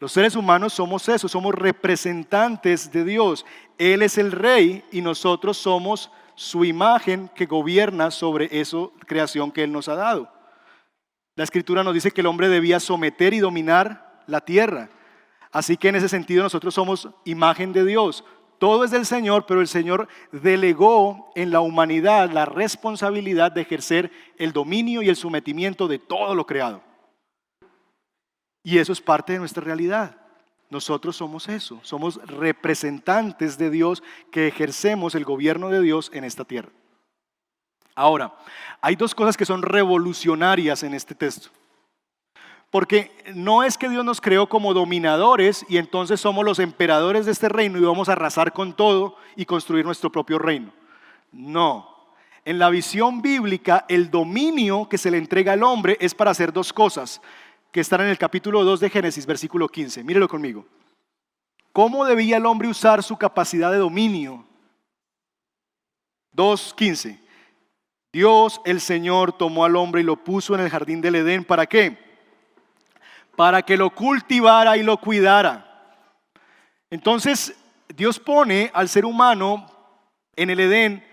[0.00, 3.44] Los seres humanos somos eso, somos representantes de Dios.
[3.76, 9.62] Él es el rey y nosotros somos su imagen que gobierna sobre esa creación que
[9.62, 10.32] Él nos ha dado.
[11.36, 14.88] La escritura nos dice que el hombre debía someter y dominar la tierra.
[15.52, 18.24] Así que en ese sentido nosotros somos imagen de Dios.
[18.58, 24.10] Todo es del Señor, pero el Señor delegó en la humanidad la responsabilidad de ejercer
[24.38, 26.89] el dominio y el sometimiento de todo lo creado.
[28.62, 30.16] Y eso es parte de nuestra realidad.
[30.68, 36.44] Nosotros somos eso, somos representantes de Dios que ejercemos el gobierno de Dios en esta
[36.44, 36.70] tierra.
[37.96, 38.32] Ahora,
[38.80, 41.50] hay dos cosas que son revolucionarias en este texto.
[42.70, 47.32] Porque no es que Dios nos creó como dominadores y entonces somos los emperadores de
[47.32, 50.72] este reino y vamos a arrasar con todo y construir nuestro propio reino.
[51.32, 51.88] No.
[52.44, 56.52] En la visión bíblica, el dominio que se le entrega al hombre es para hacer
[56.52, 57.20] dos cosas
[57.72, 60.02] que están en el capítulo 2 de Génesis, versículo 15.
[60.02, 60.66] Mírelo conmigo.
[61.72, 64.44] ¿Cómo debía el hombre usar su capacidad de dominio?
[66.34, 67.18] 2.15.
[68.12, 71.44] Dios el Señor tomó al hombre y lo puso en el jardín del Edén.
[71.44, 71.96] ¿Para qué?
[73.36, 75.66] Para que lo cultivara y lo cuidara.
[76.90, 77.56] Entonces,
[77.94, 79.66] Dios pone al ser humano
[80.34, 81.06] en el Edén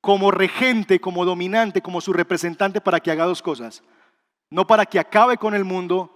[0.00, 3.82] como regente, como dominante, como su representante para que haga dos cosas
[4.50, 6.10] no para que acabe con el mundo,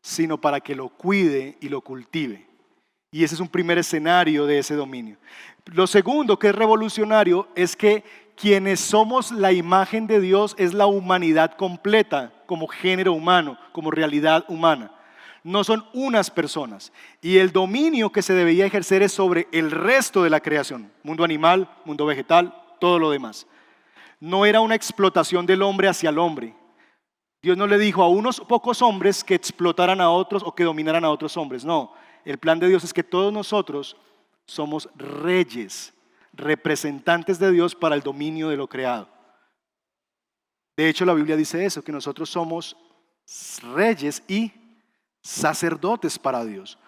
[0.00, 2.46] sino para que lo cuide y lo cultive.
[3.10, 5.18] Y ese es un primer escenario de ese dominio.
[5.66, 8.02] Lo segundo que es revolucionario es que
[8.36, 14.44] quienes somos la imagen de Dios es la humanidad completa, como género humano, como realidad
[14.48, 14.92] humana.
[15.44, 16.92] No son unas personas.
[17.22, 21.22] Y el dominio que se debería ejercer es sobre el resto de la creación, mundo
[21.22, 23.46] animal, mundo vegetal, todo lo demás.
[24.20, 26.54] No era una explotación del hombre hacia el hombre.
[27.44, 31.04] Dios no le dijo a unos pocos hombres que explotaran a otros o que dominaran
[31.04, 31.62] a otros hombres.
[31.62, 31.92] No,
[32.24, 33.98] el plan de Dios es que todos nosotros
[34.46, 35.92] somos reyes
[36.32, 39.10] representantes de Dios para el dominio de lo creado.
[40.74, 42.78] De hecho, la Biblia dice eso, que nosotros somos
[43.74, 44.50] reyes y
[45.20, 46.78] sacerdotes para Dios.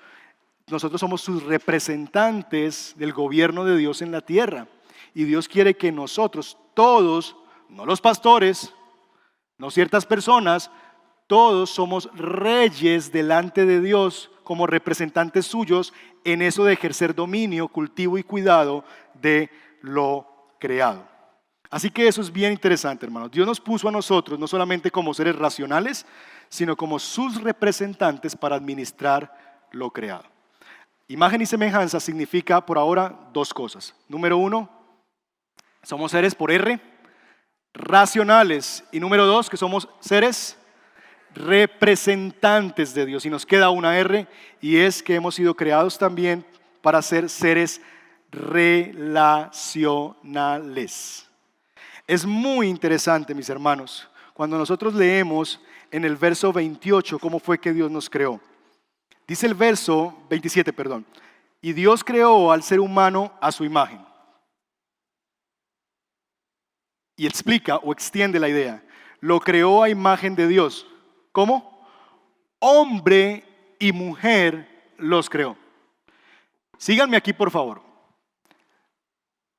[0.68, 4.68] Nosotros somos sus representantes del gobierno de Dios en la tierra.
[5.12, 7.36] Y Dios quiere que nosotros, todos,
[7.68, 8.72] no los pastores,
[9.58, 10.70] no ciertas personas,
[11.26, 15.92] todos somos reyes delante de Dios como representantes suyos
[16.24, 20.26] en eso de ejercer dominio, cultivo y cuidado de lo
[20.58, 21.06] creado.
[21.70, 23.30] Así que eso es bien interesante, hermanos.
[23.30, 26.06] Dios nos puso a nosotros no solamente como seres racionales,
[26.48, 30.24] sino como sus representantes para administrar lo creado.
[31.08, 33.94] Imagen y semejanza significa por ahora dos cosas.
[34.08, 34.70] Número uno,
[35.82, 36.80] somos seres por R,
[37.76, 38.82] racionales.
[38.90, 40.56] Y número dos, que somos seres
[41.34, 43.26] representantes de Dios.
[43.26, 44.26] Y nos queda una R
[44.60, 46.44] y es que hemos sido creados también
[46.80, 47.80] para ser seres
[48.30, 51.26] relacionales.
[52.06, 55.60] Es muy interesante, mis hermanos, cuando nosotros leemos
[55.90, 58.40] en el verso 28 cómo fue que Dios nos creó.
[59.26, 61.04] Dice el verso 27, perdón,
[61.60, 63.98] y Dios creó al ser humano a su imagen.
[67.16, 68.82] Y explica o extiende la idea.
[69.20, 70.86] Lo creó a imagen de Dios.
[71.32, 71.86] ¿Cómo?
[72.58, 73.44] Hombre
[73.78, 75.56] y mujer los creó.
[76.78, 77.82] Síganme aquí, por favor.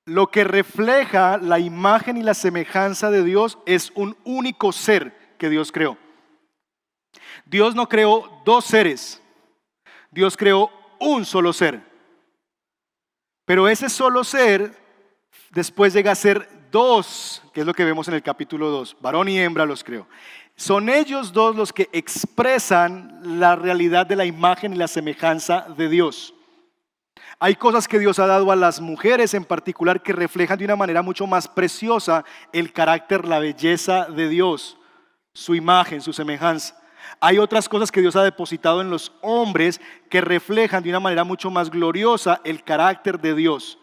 [0.05, 5.49] Lo que refleja la imagen y la semejanza de Dios es un único ser que
[5.49, 5.97] Dios creó.
[7.45, 9.21] Dios no creó dos seres,
[10.11, 11.81] Dios creó un solo ser.
[13.45, 14.77] Pero ese solo ser
[15.51, 19.29] después llega a ser dos, que es lo que vemos en el capítulo 2, varón
[19.29, 20.07] y hembra los creó.
[20.55, 25.87] Son ellos dos los que expresan la realidad de la imagen y la semejanza de
[25.87, 26.33] Dios.
[27.39, 30.75] Hay cosas que Dios ha dado a las mujeres en particular que reflejan de una
[30.75, 34.77] manera mucho más preciosa el carácter, la belleza de Dios,
[35.33, 36.75] su imagen, su semejanza.
[37.19, 41.23] Hay otras cosas que Dios ha depositado en los hombres que reflejan de una manera
[41.23, 43.77] mucho más gloriosa el carácter de Dios.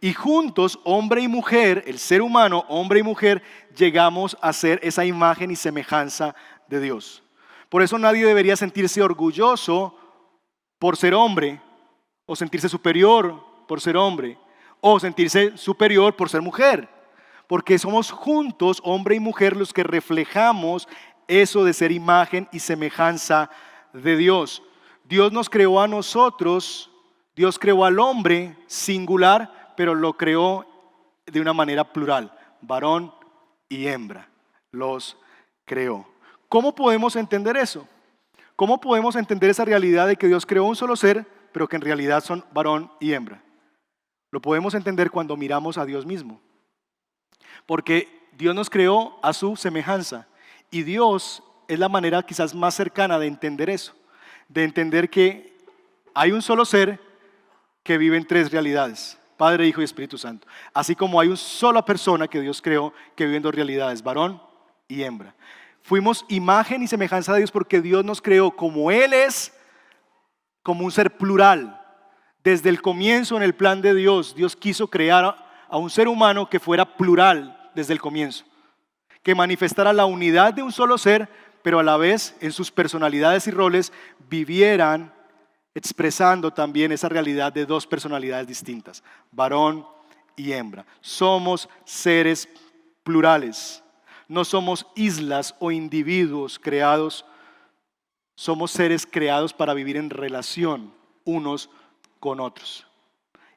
[0.00, 3.42] Y juntos, hombre y mujer, el ser humano, hombre y mujer,
[3.76, 6.34] llegamos a ser esa imagen y semejanza
[6.68, 7.22] de Dios.
[7.68, 9.94] Por eso nadie debería sentirse orgulloso
[10.78, 11.60] por ser hombre,
[12.26, 14.38] o sentirse superior por ser hombre,
[14.80, 16.88] o sentirse superior por ser mujer,
[17.48, 20.86] porque somos juntos, hombre y mujer, los que reflejamos
[21.26, 23.50] eso de ser imagen y semejanza
[23.92, 24.62] de Dios.
[25.04, 26.90] Dios nos creó a nosotros,
[27.34, 30.66] Dios creó al hombre singular, pero lo creó
[31.24, 33.14] de una manera plural, varón
[33.68, 34.28] y hembra,
[34.72, 35.16] los
[35.64, 36.04] creó.
[36.48, 37.86] ¿Cómo podemos entender eso?
[38.56, 41.82] ¿Cómo podemos entender esa realidad de que Dios creó un solo ser, pero que en
[41.82, 43.40] realidad son varón y hembra?
[44.32, 46.40] Lo podemos entender cuando miramos a Dios mismo.
[47.64, 50.26] Porque Dios nos creó a su semejanza
[50.72, 53.94] y Dios es la manera quizás más cercana de entender eso,
[54.48, 55.56] de entender que
[56.14, 56.98] hay un solo ser
[57.84, 59.18] que vive en tres realidades.
[59.38, 60.46] Padre, Hijo y Espíritu Santo.
[60.74, 64.42] Así como hay una sola persona que Dios creó que vive en dos realidades, varón
[64.88, 65.34] y hembra.
[65.80, 69.54] Fuimos imagen y semejanza de Dios porque Dios nos creó como Él es,
[70.62, 71.80] como un ser plural.
[72.44, 75.36] Desde el comienzo en el plan de Dios, Dios quiso crear
[75.68, 78.44] a un ser humano que fuera plural desde el comienzo,
[79.22, 81.28] que manifestara la unidad de un solo ser,
[81.62, 83.92] pero a la vez en sus personalidades y roles
[84.28, 85.12] vivieran
[85.78, 89.86] expresando también esa realidad de dos personalidades distintas, varón
[90.34, 90.84] y hembra.
[91.00, 92.48] Somos seres
[93.04, 93.80] plurales,
[94.26, 97.24] no somos islas o individuos creados,
[98.34, 100.92] somos seres creados para vivir en relación
[101.24, 101.70] unos
[102.18, 102.84] con otros.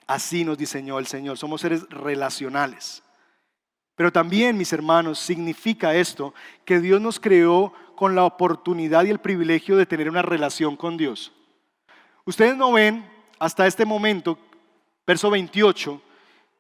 [0.06, 3.02] Así nos diseñó el Señor, somos seres relacionales.
[3.96, 9.20] Pero también, mis hermanos, significa esto que Dios nos creó con la oportunidad y el
[9.20, 11.32] privilegio de tener una relación con Dios.
[12.26, 14.38] Ustedes no ven hasta este momento,
[15.08, 16.02] verso 28,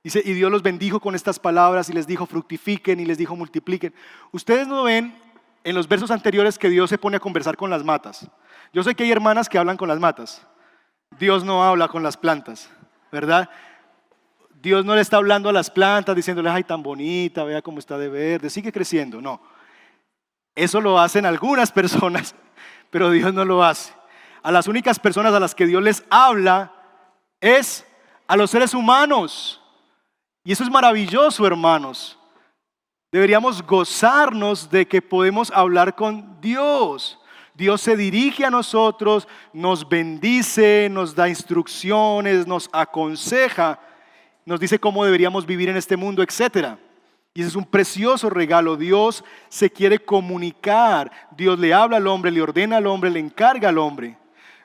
[0.03, 3.35] dice, y Dios los bendijo con estas palabras y les dijo, fructifiquen y les dijo,
[3.35, 3.93] multipliquen.
[4.31, 5.15] Ustedes no ven
[5.63, 8.27] en los versos anteriores que Dios se pone a conversar con las matas.
[8.73, 10.45] Yo sé que hay hermanas que hablan con las matas.
[11.19, 12.69] Dios no habla con las plantas,
[13.11, 13.49] ¿verdad?
[14.61, 17.97] Dios no le está hablando a las plantas diciéndole, ay, tan bonita, vea cómo está
[17.97, 19.21] de verde, sigue creciendo.
[19.21, 19.41] No.
[20.55, 22.35] Eso lo hacen algunas personas,
[22.89, 23.93] pero Dios no lo hace.
[24.43, 26.73] A las únicas personas a las que Dios les habla
[27.39, 27.85] es
[28.27, 29.61] a los seres humanos.
[30.43, 32.17] Y eso es maravilloso, hermanos.
[33.11, 37.19] Deberíamos gozarnos de que podemos hablar con Dios.
[37.53, 43.79] Dios se dirige a nosotros, nos bendice, nos da instrucciones, nos aconseja,
[44.45, 46.77] nos dice cómo deberíamos vivir en este mundo, etc.
[47.33, 48.77] Y ese es un precioso regalo.
[48.77, 51.11] Dios se quiere comunicar.
[51.35, 54.17] Dios le habla al hombre, le ordena al hombre, le encarga al hombre.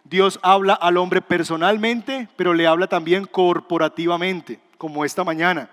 [0.08, 5.68] Dios habla al hombre personalmente, pero le habla también corporativamente, como esta mañana.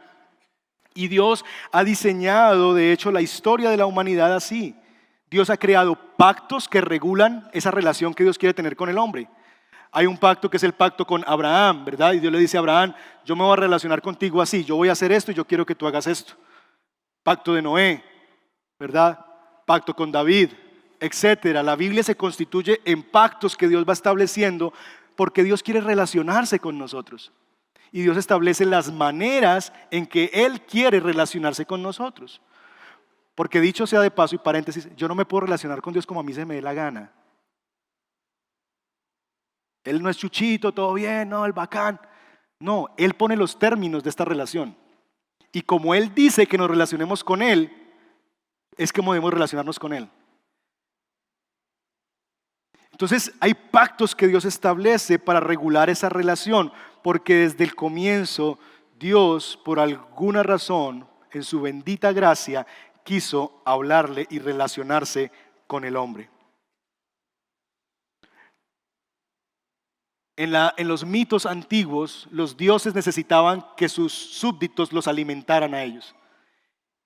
[0.96, 4.76] Y Dios ha diseñado, de hecho, la historia de la humanidad así.
[5.30, 9.28] Dios ha creado pactos que regulan esa relación que Dios quiere tener con el hombre.
[9.92, 12.14] Hay un pacto que es el pacto con Abraham, ¿verdad?
[12.14, 12.94] Y Dios le dice a Abraham,
[13.26, 15.66] yo me voy a relacionar contigo así, yo voy a hacer esto y yo quiero
[15.66, 16.34] que tú hagas esto.
[17.22, 18.04] Pacto de Noé,
[18.80, 19.24] ¿verdad?
[19.66, 20.50] Pacto con David,
[21.04, 21.62] etcétera.
[21.62, 24.74] La Biblia se constituye en pactos que Dios va estableciendo
[25.16, 27.32] porque Dios quiere relacionarse con nosotros
[27.94, 32.42] y Dios establece las maneras en que Él quiere relacionarse con nosotros.
[33.36, 36.20] Porque dicho sea de paso y paréntesis, yo no me puedo relacionar con Dios como
[36.20, 37.12] a mí se me dé la gana.
[39.84, 42.02] Él no es chuchito, todo bien, no, el bacán.
[42.60, 44.76] No, Él pone los términos de esta relación.
[45.52, 47.72] Y como Él dice que nos relacionemos con Él,
[48.76, 50.10] es que podemos relacionarnos con Él.
[52.94, 58.60] Entonces hay pactos que Dios establece para regular esa relación, porque desde el comienzo
[59.00, 62.68] Dios, por alguna razón, en su bendita gracia,
[63.04, 65.32] quiso hablarle y relacionarse
[65.66, 66.30] con el hombre.
[70.36, 76.16] En, en, los mitos antiguos, los dioses necesitaban que sus súbditos los alimentaran a ellos.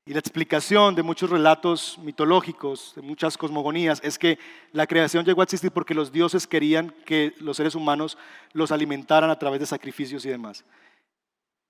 [0.07, 4.39] Y la explicación de muchos relatos mitológicos, de muchas cosmogonías, es que
[4.71, 8.17] la creación llegó a existir porque los dioses querían que los seres humanos
[8.53, 10.63] los alimentaran a través de sacrificios y demás.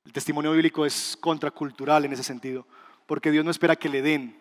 [0.05, 2.67] El testimonio bíblico es contracultural en ese sentido,
[3.07, 4.39] porque Dios no espera que le den,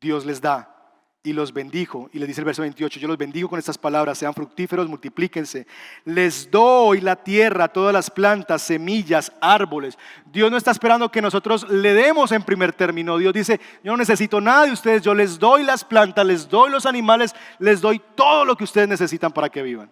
[0.00, 0.81] Dios les da
[1.24, 2.10] y los bendijo.
[2.12, 5.66] Y le dice el verso 28, yo los bendigo con estas palabras, sean fructíferos, multiplíquense.
[6.04, 9.96] Les doy la tierra, todas las plantas, semillas, árboles.
[10.32, 13.18] Dios no está esperando que nosotros le demos en primer término.
[13.18, 16.70] Dios dice, yo no necesito nada de ustedes, yo les doy las plantas, les doy
[16.70, 19.90] los animales, les doy todo lo que ustedes necesitan para que vivan.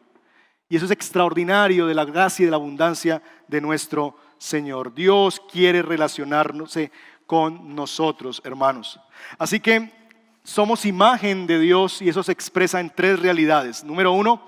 [0.69, 4.95] Y eso es extraordinario de la gracia y de la abundancia de nuestro Señor.
[4.95, 6.90] Dios quiere relacionarse
[7.27, 8.99] con nosotros, hermanos.
[9.38, 10.00] Así que
[10.42, 13.85] somos imagen de Dios y eso se expresa en tres realidades.
[13.85, 14.42] Número uno,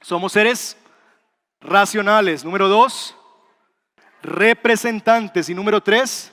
[0.00, 0.76] somos seres
[1.60, 2.44] racionales.
[2.44, 3.14] Número dos,
[4.22, 5.48] representantes.
[5.48, 6.32] Y número tres,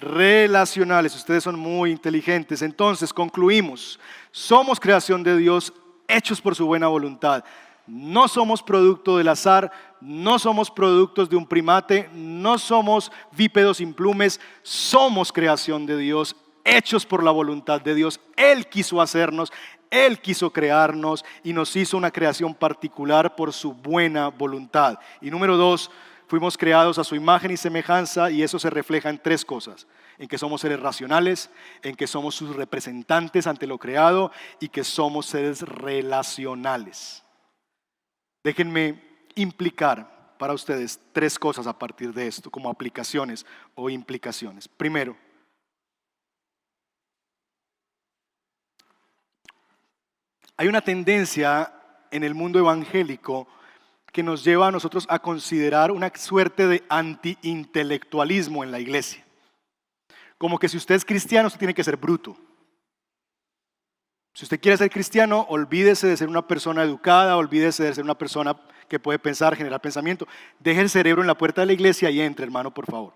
[0.00, 1.14] relacionales.
[1.14, 2.62] Ustedes son muy inteligentes.
[2.62, 3.98] Entonces, concluimos.
[4.30, 5.72] Somos creación de Dios,
[6.08, 7.44] hechos por su buena voluntad.
[7.86, 14.40] No somos producto del azar, no somos productos de un primate, no somos bípedos implumes,
[14.62, 16.34] somos creación de Dios,
[16.66, 18.20] hechos por la voluntad de Dios.
[18.36, 19.52] Él quiso hacernos,
[19.90, 24.98] Él quiso crearnos y nos hizo una creación particular por su buena voluntad.
[25.20, 25.90] Y número dos,
[26.26, 29.86] fuimos creados a su imagen y semejanza y eso se refleja en tres cosas.
[30.18, 31.50] En que somos seres racionales,
[31.82, 37.22] en que somos sus representantes ante lo creado y que somos seres relacionales.
[38.42, 39.02] Déjenme
[39.34, 44.68] implicar para ustedes tres cosas a partir de esto, como aplicaciones o implicaciones.
[44.68, 45.16] Primero,
[50.56, 51.72] Hay una tendencia
[52.10, 53.46] en el mundo evangélico
[54.12, 59.22] que nos lleva a nosotros a considerar una suerte de anti-intelectualismo en la iglesia.
[60.38, 62.36] Como que si usted es cristiano, usted tiene que ser bruto.
[64.32, 68.16] Si usted quiere ser cristiano, olvídese de ser una persona educada, olvídese de ser una
[68.16, 68.56] persona
[68.88, 70.26] que puede pensar, generar pensamiento.
[70.60, 73.14] Deje el cerebro en la puerta de la iglesia y entre, hermano, por favor.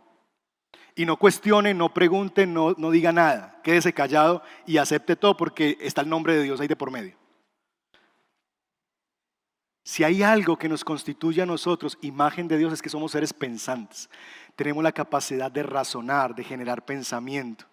[0.95, 3.61] Y no cuestione, no pregunte, no, no diga nada.
[3.63, 7.20] Quédese callado y acepte todo porque está el nombre de Dios ahí de por medio.
[9.83, 13.33] Si hay algo que nos constituye a nosotros, imagen de Dios, es que somos seres
[13.33, 14.11] pensantes.
[14.55, 17.65] Tenemos la capacidad de razonar, de generar pensamiento.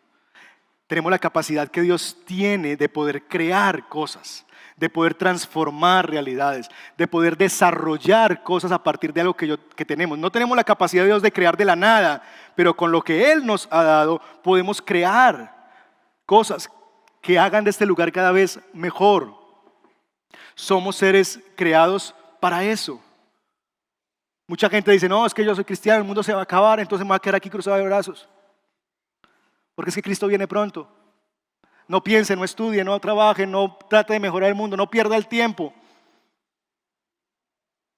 [0.87, 4.45] Tenemos la capacidad que Dios tiene de poder crear cosas,
[4.77, 10.17] de poder transformar realidades, de poder desarrollar cosas a partir de algo que, que tenemos.
[10.17, 12.23] No tenemos la capacidad de Dios de crear de la nada,
[12.55, 15.53] pero con lo que Él nos ha dado podemos crear
[16.25, 16.69] cosas
[17.21, 19.36] que hagan de este lugar cada vez mejor,
[20.57, 22.99] Somos seres creados para eso.
[24.47, 26.79] Mucha gente dice, no, es que yo soy cristiano, el mundo se va a acabar,
[26.79, 28.27] entonces me voy a quedar aquí cruzado de brazos.
[29.75, 30.89] Porque es que Cristo viene pronto.
[31.87, 35.27] No piense, no estudie, no trabaje, no trate de mejorar el mundo, no pierda el
[35.27, 35.71] tiempo.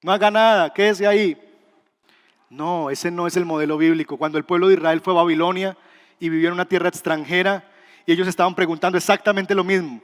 [0.03, 1.38] No haga nada, quédese ahí.
[2.49, 4.18] No, ese no es el modelo bíblico.
[4.18, 5.78] Cuando el pueblo de Israel fue a Babilonia
[6.20, 7.64] y vivió en una tierra extranjera,
[8.05, 10.01] y ellos estaban preguntando exactamente lo mismo.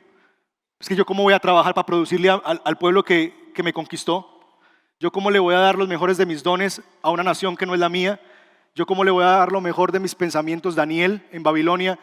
[0.86, 4.40] Es que yo cómo voy a trabajar para producirle al, pueblo que, que me conquistó.
[5.00, 7.66] Yo cómo le voy a dar los mejores de mis dones a una nación que
[7.66, 8.22] no es la mía.
[8.76, 11.98] Yo cómo le voy a dar lo mejor de mis pensamientos, Daniel, en Babilonia,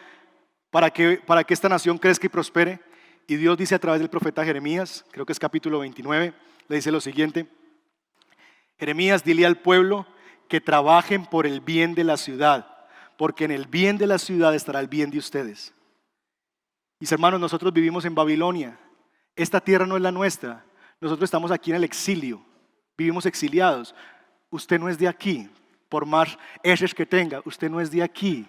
[0.72, 2.80] para que, para que esta nación crezca y prospere.
[3.28, 6.34] Y Dios dice a través del profeta Jeremías, creo que es capítulo 29,
[6.66, 7.46] le dice lo siguiente.
[8.80, 10.08] Jeremías, dile al pueblo
[10.48, 12.66] que trabajen por el bien de la ciudad,
[13.16, 15.72] porque en el bien de la ciudad estará el bien de ustedes.
[17.02, 18.78] Mis hermanos, nosotros vivimos en Babilonia.
[19.34, 20.64] Esta tierra no es la nuestra.
[21.00, 22.40] Nosotros estamos aquí en el exilio.
[22.96, 23.92] Vivimos exiliados.
[24.50, 25.50] Usted no es de aquí,
[25.88, 27.42] por más ejes que tenga.
[27.44, 28.46] Usted no es de aquí.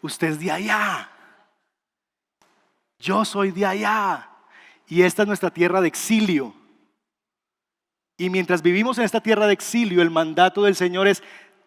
[0.00, 1.12] Usted es de allá.
[2.98, 4.28] Yo soy de allá.
[4.88, 6.52] Y esta es nuestra tierra de exilio.
[8.16, 11.22] Y mientras vivimos en esta tierra de exilio, el mandato del Señor es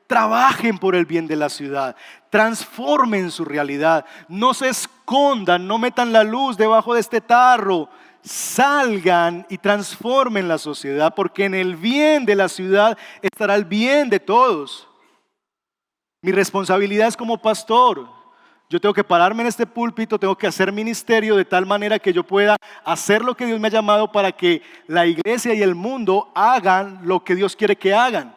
[0.08, 1.96] Trabajen por el bien de la ciudad,
[2.30, 7.90] transformen su realidad, no se escondan, no metan la luz debajo de este tarro,
[8.24, 14.10] salgan y transformen la sociedad, porque en el bien de la ciudad estará el bien
[14.10, 14.88] de todos.
[16.22, 18.08] Mi responsabilidad es como pastor.
[18.68, 22.12] Yo tengo que pararme en este púlpito, tengo que hacer ministerio de tal manera que
[22.12, 25.76] yo pueda hacer lo que Dios me ha llamado para que la iglesia y el
[25.76, 28.36] mundo hagan lo que Dios quiere que hagan.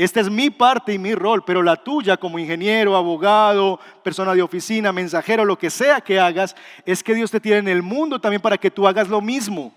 [0.00, 4.40] Esta es mi parte y mi rol, pero la tuya como ingeniero, abogado, persona de
[4.40, 8.18] oficina, mensajero, lo que sea que hagas, es que Dios te tiene en el mundo
[8.18, 9.74] también para que tú hagas lo mismo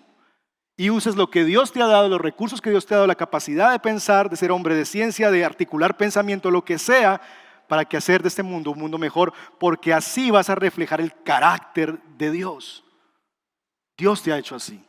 [0.78, 3.08] y uses lo que Dios te ha dado, los recursos que Dios te ha dado,
[3.08, 7.20] la capacidad de pensar, de ser hombre de ciencia, de articular pensamiento, lo que sea,
[7.68, 11.14] para que hacer de este mundo un mundo mejor, porque así vas a reflejar el
[11.24, 12.86] carácter de Dios.
[13.98, 14.82] Dios te ha hecho así.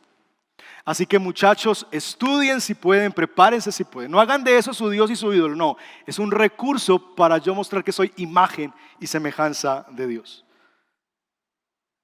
[0.85, 4.11] Así que muchachos, estudien si pueden, prepárense si pueden.
[4.11, 5.77] No hagan de eso su Dios y su ídolo, no.
[6.05, 10.45] Es un recurso para yo mostrar que soy imagen y semejanza de Dios.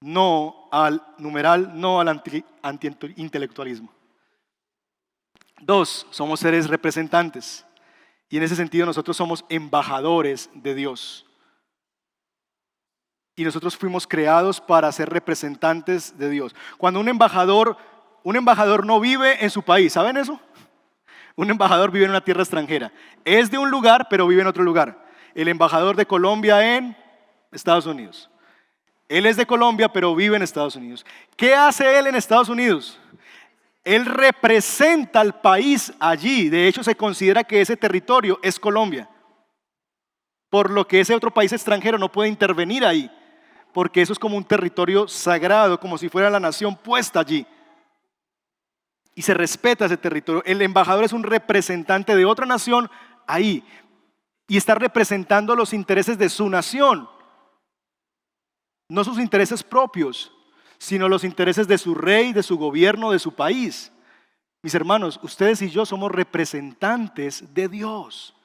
[0.02, 3.94] No al numeral, no al anti-intelectualismo.
[5.60, 7.64] Dos, somos seres representantes.
[8.30, 11.28] Y en ese sentido nosotros somos embajadores de Dios.
[13.36, 16.56] Y nosotros fuimos creados para ser representantes de Dios.
[16.80, 17.78] Cuando un embajador
[18.24, 20.40] un embajador no vive en su país, ¿saben eso?
[21.36, 22.92] Un embajador vive en una tierra extranjera.
[23.26, 25.06] Es de un lugar, pero vive en otro lugar.
[25.34, 26.96] El embajador de Colombia en
[27.52, 28.30] Estados Unidos.
[29.08, 31.06] Él es de Colombia, pero vive en Estados Unidos.
[31.36, 33.00] ¿Qué hace él en Estados Unidos?
[33.84, 36.50] Él representa al país allí.
[36.50, 39.10] De hecho, se considera que ese territorio es Colombia.
[40.50, 43.10] Por lo que ese otro país extranjero no puede intervenir ahí.
[43.74, 47.48] Porque eso es como un territorio sagrado, como si fuera la nación puesta allí
[49.16, 50.44] y se respeta ese territorio.
[50.46, 52.90] El embajador es un representante de otra nación
[53.28, 53.64] ahí
[54.48, 57.10] y está representando los intereses de su nación,
[58.90, 60.32] no sus intereses propios,
[60.78, 63.92] sino los intereses de su rey, de su gobierno, de su país.
[64.64, 68.36] Mis hermanos, ustedes y yo somos representantes de Dios.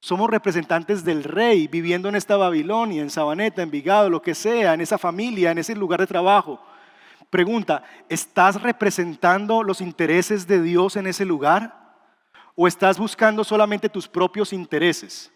[0.00, 4.74] Somos representantes del rey viviendo en esta Babilonia, en Sabaneta, en Vigado, lo que sea,
[4.74, 6.60] en esa familia, en ese lugar de trabajo.
[7.30, 11.74] Pregunta, ¿estás representando los intereses de Dios en ese lugar?
[12.54, 15.30] ¿O estás buscando solamente tus propios intereses?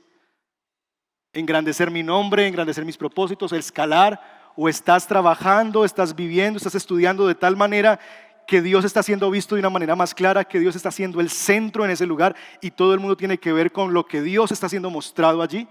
[1.35, 4.21] Engrandecer mi nombre, engrandecer mis propósitos, escalar,
[4.57, 8.01] o estás trabajando, estás viviendo, estás estudiando de tal manera
[8.47, 11.31] que Dios está siendo visto de una manera más clara, que Dios está siendo el
[11.31, 14.51] centro en ese lugar y todo el mundo tiene que ver con lo que Dios
[14.51, 15.69] está siendo mostrado allí.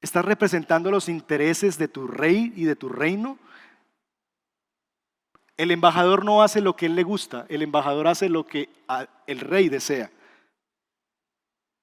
[0.00, 3.38] ¿Estás representando los intereses de tu rey y de tu reino?
[5.58, 8.70] El embajador no hace lo que él le gusta, el embajador hace lo que
[9.26, 10.08] el rey desea.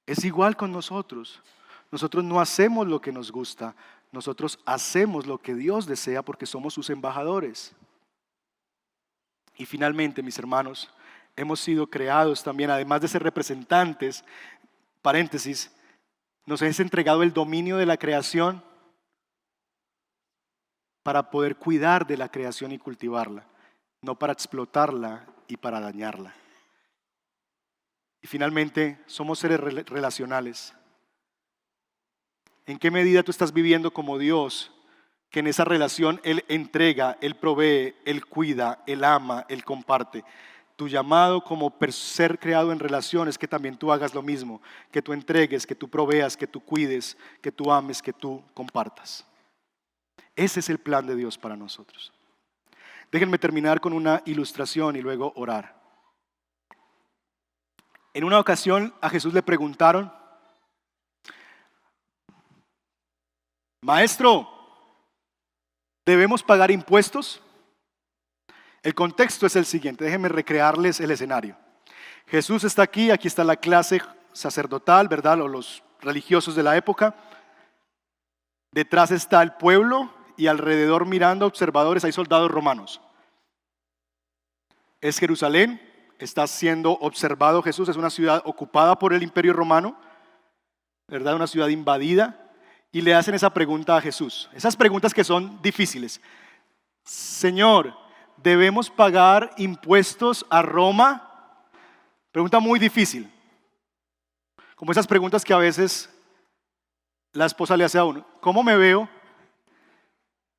[0.05, 1.41] Es igual con nosotros.
[1.91, 3.75] Nosotros no hacemos lo que nos gusta,
[4.13, 7.75] nosotros hacemos lo que Dios desea porque somos sus embajadores.
[9.57, 10.89] Y finalmente, mis hermanos,
[11.35, 14.23] hemos sido creados también, además de ser representantes,
[15.01, 15.69] paréntesis,
[16.45, 18.63] nos es entregado el dominio de la creación
[21.03, 23.45] para poder cuidar de la creación y cultivarla
[24.05, 26.33] no para explotarla y para dañarla.
[28.21, 30.73] Y finalmente, somos seres relacionales.
[32.65, 34.71] ¿En qué medida tú estás viviendo como Dios
[35.29, 40.23] que en esa relación Él entrega, Él provee, Él cuida, Él ama, Él comparte.
[40.75, 45.01] Tu llamado como ser creado en relación es que también tú hagas lo mismo, que
[45.01, 49.25] tú entregues, que tú proveas, que tú cuides, que tú ames, que tú compartas.
[50.35, 52.14] Ese es el plan de Dios para nosotros.
[53.15, 55.73] Déjenme terminar con una ilustración y luego orar.
[58.13, 60.11] En una ocasión a Jesús le preguntaron,
[63.79, 64.49] Maestro,
[66.05, 67.41] ¿debemos pagar impuestos?
[68.83, 71.55] El contexto es el siguiente, déjenme recrearles el escenario.
[72.27, 74.01] Jesús está aquí, aquí está la clase
[74.33, 75.39] sacerdotal, ¿verdad?
[75.39, 77.15] O los religiosos de la época.
[78.73, 82.99] Detrás está el pueblo y alrededor mirando observadores hay soldados romanos.
[85.05, 85.79] Es Jerusalén,
[86.17, 89.95] está siendo observado Jesús, es una ciudad ocupada por el imperio romano,
[91.07, 91.35] ¿verdad?
[91.35, 92.51] Una ciudad invadida.
[92.91, 94.49] Y le hacen esa pregunta a Jesús.
[94.51, 96.19] Esas preguntas que son difíciles.
[97.03, 97.95] Señor,
[98.37, 101.61] ¿debemos pagar impuestos a Roma?
[102.31, 103.31] Pregunta muy difícil.
[104.75, 106.09] Como esas preguntas que a veces
[107.31, 108.25] la esposa le hace a uno.
[108.41, 109.07] ¿Cómo me veo?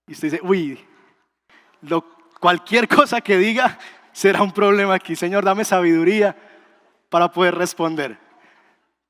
[0.06, 0.86] Y usted dice, uy,
[2.38, 3.76] cualquier cosa que diga
[4.16, 5.14] será un problema aquí.
[5.14, 6.34] Señor, dame sabiduría
[7.10, 8.18] para poder responder.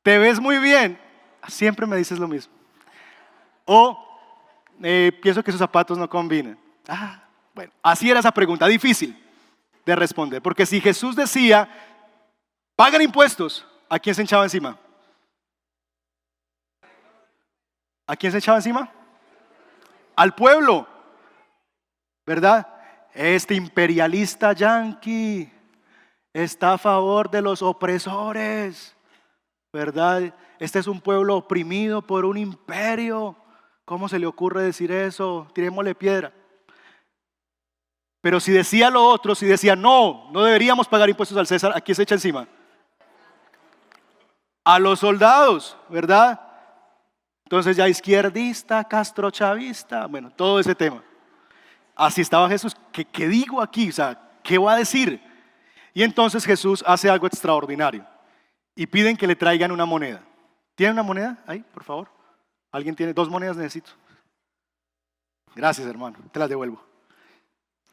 [0.03, 0.99] ¿Te ves muy bien?
[1.47, 2.53] Siempre me dices lo mismo.
[3.67, 3.97] O
[4.83, 6.59] eh, pienso que esos zapatos no combinan.
[6.89, 7.23] Ah,
[7.55, 9.17] bueno, así era esa pregunta, difícil
[9.85, 10.43] de responder.
[10.43, 11.69] Porque si Jesús decía,
[12.75, 14.77] pagan impuestos, ¿a quién se echaba encima?
[18.09, 18.91] ¿A quién se echaba encima?
[20.17, 20.85] Al pueblo,
[22.27, 22.76] ¿verdad?
[23.17, 25.51] Este imperialista yanqui
[26.35, 28.95] está a favor de los opresores,
[29.73, 30.35] ¿verdad?
[30.59, 33.35] Este es un pueblo oprimido por un imperio.
[33.87, 35.49] ¿Cómo se le ocurre decir eso?
[35.55, 36.31] Tirémosle piedra.
[38.21, 41.81] Pero si decía lo otro, si decía no, no deberíamos pagar impuestos al César, ¿a
[41.81, 42.47] quién se echa encima?
[44.63, 46.39] A los soldados, ¿verdad?
[47.45, 51.03] Entonces ya izquierdista, castrochavista, bueno, todo ese tema.
[51.97, 52.77] Así estaba Jesús.
[52.93, 53.89] ¿Qué, digo aquí?
[53.89, 55.21] O sea, ¿qué va a decir?
[55.95, 58.07] Y entonces Jesús hace algo extraordinario
[58.75, 60.21] y piden que le traigan una moneda.
[60.75, 62.09] ¿Tiene una moneda ahí, por favor?
[62.71, 63.57] ¿Alguien tiene dos monedas?
[63.57, 63.93] Necesito.
[65.55, 66.19] Gracias, hermano.
[66.31, 66.85] Te las devuelvo.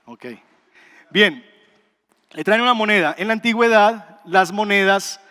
[0.06, 0.26] Ok.
[1.10, 1.46] Bien,
[2.32, 3.16] le traen una moneda.
[3.18, 5.22] En la antigüedad, las monedas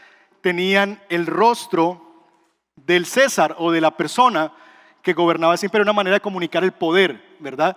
[0.40, 2.00] tenían el rostro
[2.74, 4.50] del César o de la persona
[5.02, 7.76] que gobernaba siempre, una manera de comunicar el poder, ¿verdad?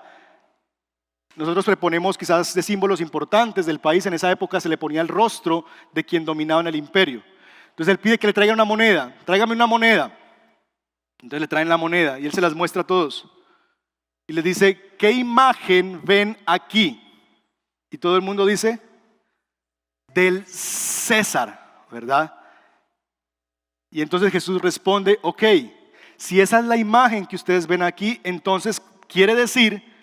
[1.35, 5.01] Nosotros le ponemos quizás de símbolos importantes del país, en esa época se le ponía
[5.01, 7.21] el rostro de quien dominaba en el imperio.
[7.69, 10.17] Entonces él pide que le traigan una moneda, tráigame una moneda.
[11.21, 13.27] Entonces le traen la moneda y él se las muestra a todos.
[14.27, 17.01] Y les dice, ¿qué imagen ven aquí?
[17.91, 18.79] Y todo el mundo dice,
[20.13, 22.33] del César, ¿verdad?
[23.91, 25.43] Y entonces Jesús responde, ok,
[26.15, 29.94] si esa es la imagen que ustedes ven aquí, entonces quiere decir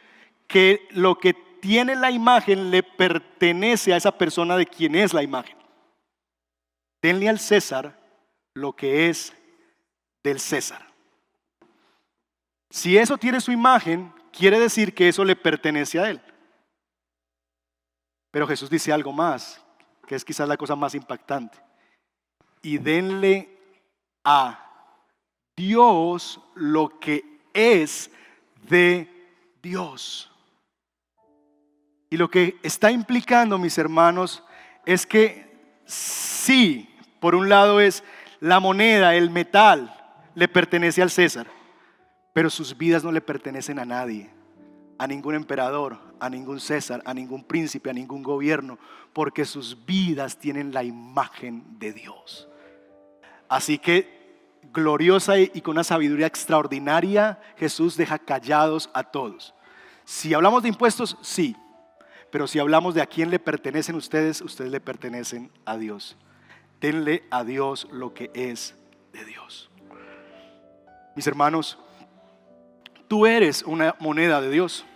[0.52, 5.22] que lo que tiene la imagen le pertenece a esa persona de quien es la
[5.22, 5.56] imagen.
[7.00, 7.98] Denle al César
[8.52, 9.32] lo que es
[10.22, 10.86] del César.
[12.68, 16.20] Si eso tiene su imagen, quiere decir que eso le pertenece a él.
[18.30, 19.64] Pero Jesús dice algo más,
[20.06, 21.58] que es quizás la cosa más impactante.
[22.60, 23.58] Y denle
[24.22, 24.94] a
[25.56, 28.10] Dios lo que es
[28.68, 29.08] de
[29.62, 30.31] Dios.
[32.12, 34.44] Y lo que está implicando, mis hermanos,
[34.84, 35.50] es que
[35.86, 38.04] sí, por un lado es
[38.38, 39.98] la moneda, el metal,
[40.34, 41.46] le pertenece al César,
[42.34, 44.28] pero sus vidas no le pertenecen a nadie,
[44.98, 48.78] a ningún emperador, a ningún César, a ningún príncipe, a ningún gobierno,
[49.14, 52.46] porque sus vidas tienen la imagen de Dios.
[53.48, 54.36] Así que
[54.70, 59.54] gloriosa y con una sabiduría extraordinaria, Jesús deja callados a todos.
[60.04, 61.56] Si hablamos de impuestos, sí,
[62.32, 66.16] pero si hablamos de a quién le pertenecen ustedes, ustedes le pertenecen a Dios.
[66.80, 68.74] Denle a Dios lo que es
[69.12, 69.70] de Dios.
[71.14, 71.78] Mis hermanos,
[73.06, 74.86] tú eres una moneda de Dios.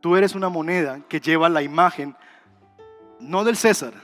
[0.00, 2.16] Tú eres una moneda que lleva la imagen
[3.20, 3.94] no del César,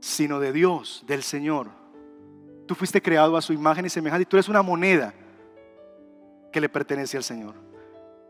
[0.00, 1.68] sino de Dios, del Señor.
[2.66, 5.14] Tú fuiste creado a su imagen y semejanza y tú eres una moneda
[6.52, 7.54] que le pertenece al Señor.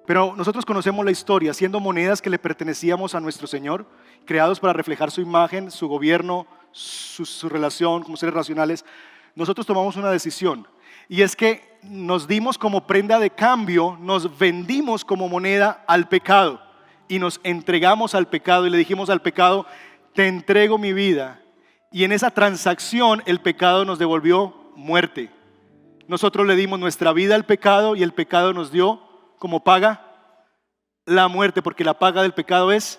[0.07, 3.87] Pero nosotros conocemos la historia, siendo monedas que le pertenecíamos a nuestro Señor,
[4.27, 8.85] creados para reflejar su imagen, su gobierno, su, relación como seres racionales,
[9.35, 10.69] nosotros tomamos una decisión.
[11.09, 16.61] Y es que nos dimos como prenda de cambio, nos vendimos como moneda al pecado
[17.09, 19.67] y nos entregamos al pecado y le dijimos al pecado,
[20.15, 21.41] te entrego mi vida.
[21.91, 25.31] Y en esa transacción el pecado nos devolvió muerte.
[26.09, 29.01] Nosotros le dimos nuestra vida al pecado y el pecado nos dio
[29.45, 30.01] como paga
[31.05, 32.99] la muerte, porque la paga del pecado es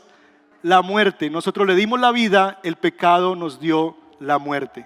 [0.62, 1.28] la muerte.
[1.32, 4.86] Nosotros le dimos la vida, el pecado nos dio la muerte.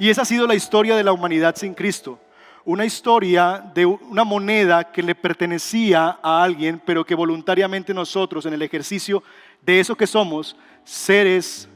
[0.00, 2.18] Y esa ha sido la historia de la humanidad sin Cristo.
[2.64, 8.54] Una historia de una moneda que le pertenecía a alguien, pero que voluntariamente nosotros, en
[8.54, 9.22] el ejercicio
[9.62, 11.68] de eso que somos, seres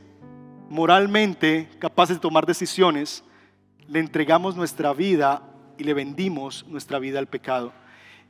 [0.68, 3.22] moralmente capaces de tomar decisiones,
[3.86, 5.42] le entregamos nuestra vida
[5.78, 7.72] y le vendimos nuestra vida al pecado.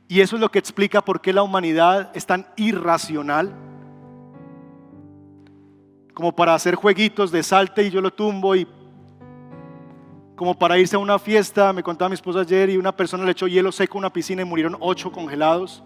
[0.07, 3.53] Y eso es lo que explica por qué la humanidad es tan irracional,
[6.13, 8.67] como para hacer jueguitos de salte y yo lo tumbo y
[10.35, 13.31] como para irse a una fiesta, me contaba mi esposa ayer, y una persona le
[13.31, 15.83] echó hielo seco a una piscina y murieron ocho congelados.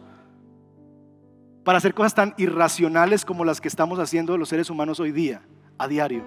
[1.64, 5.42] Para hacer cosas tan irracionales como las que estamos haciendo los seres humanos hoy día,
[5.78, 6.24] a diario.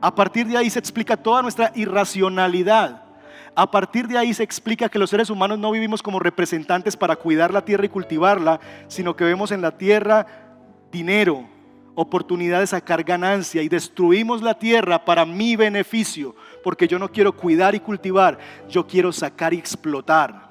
[0.00, 3.02] A partir de ahí se explica toda nuestra irracionalidad.
[3.54, 7.16] A partir de ahí se explica que los seres humanos no vivimos como representantes para
[7.16, 10.26] cuidar la tierra y cultivarla, sino que vemos en la tierra
[10.90, 11.46] dinero,
[11.94, 17.36] oportunidad de sacar ganancia y destruimos la tierra para mi beneficio, porque yo no quiero
[17.36, 18.38] cuidar y cultivar,
[18.68, 20.50] yo quiero sacar y explotar.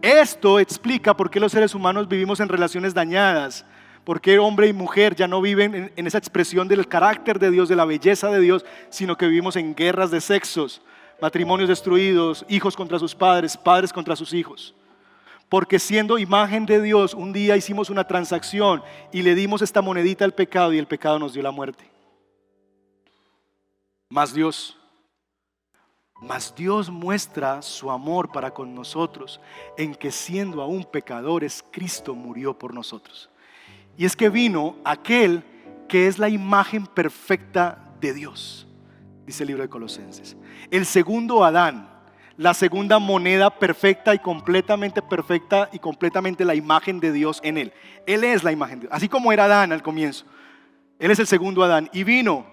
[0.00, 3.64] Esto explica por qué los seres humanos vivimos en relaciones dañadas,
[4.04, 7.68] por qué hombre y mujer ya no viven en, esa expresión del carácter de Dios,
[7.68, 10.82] de la belleza de Dios, sino que vivimos en guerras de sexos,
[11.24, 14.74] matrimonios destruidos, hijos contra sus padres, padres contra sus hijos.
[15.48, 20.26] Porque siendo imagen de Dios, un día hicimos una transacción y le dimos esta monedita
[20.26, 21.90] al pecado y el pecado nos dio la muerte.
[24.10, 24.76] Más Dios,
[26.20, 29.40] más Dios muestra su amor para con nosotros
[29.78, 33.30] en que siendo aún pecadores, Cristo murió por nosotros.
[33.96, 35.42] Y es que vino aquel
[35.88, 38.66] que es la imagen perfecta de Dios,
[39.26, 40.36] dice el libro de Colosenses.
[40.70, 41.88] El segundo Adán,
[42.36, 47.72] la segunda moneda perfecta y completamente perfecta y completamente la imagen de Dios en él.
[48.06, 50.26] Él es la imagen de Dios, así como era Adán al comienzo.
[50.98, 52.46] Él es el segundo Adán y vino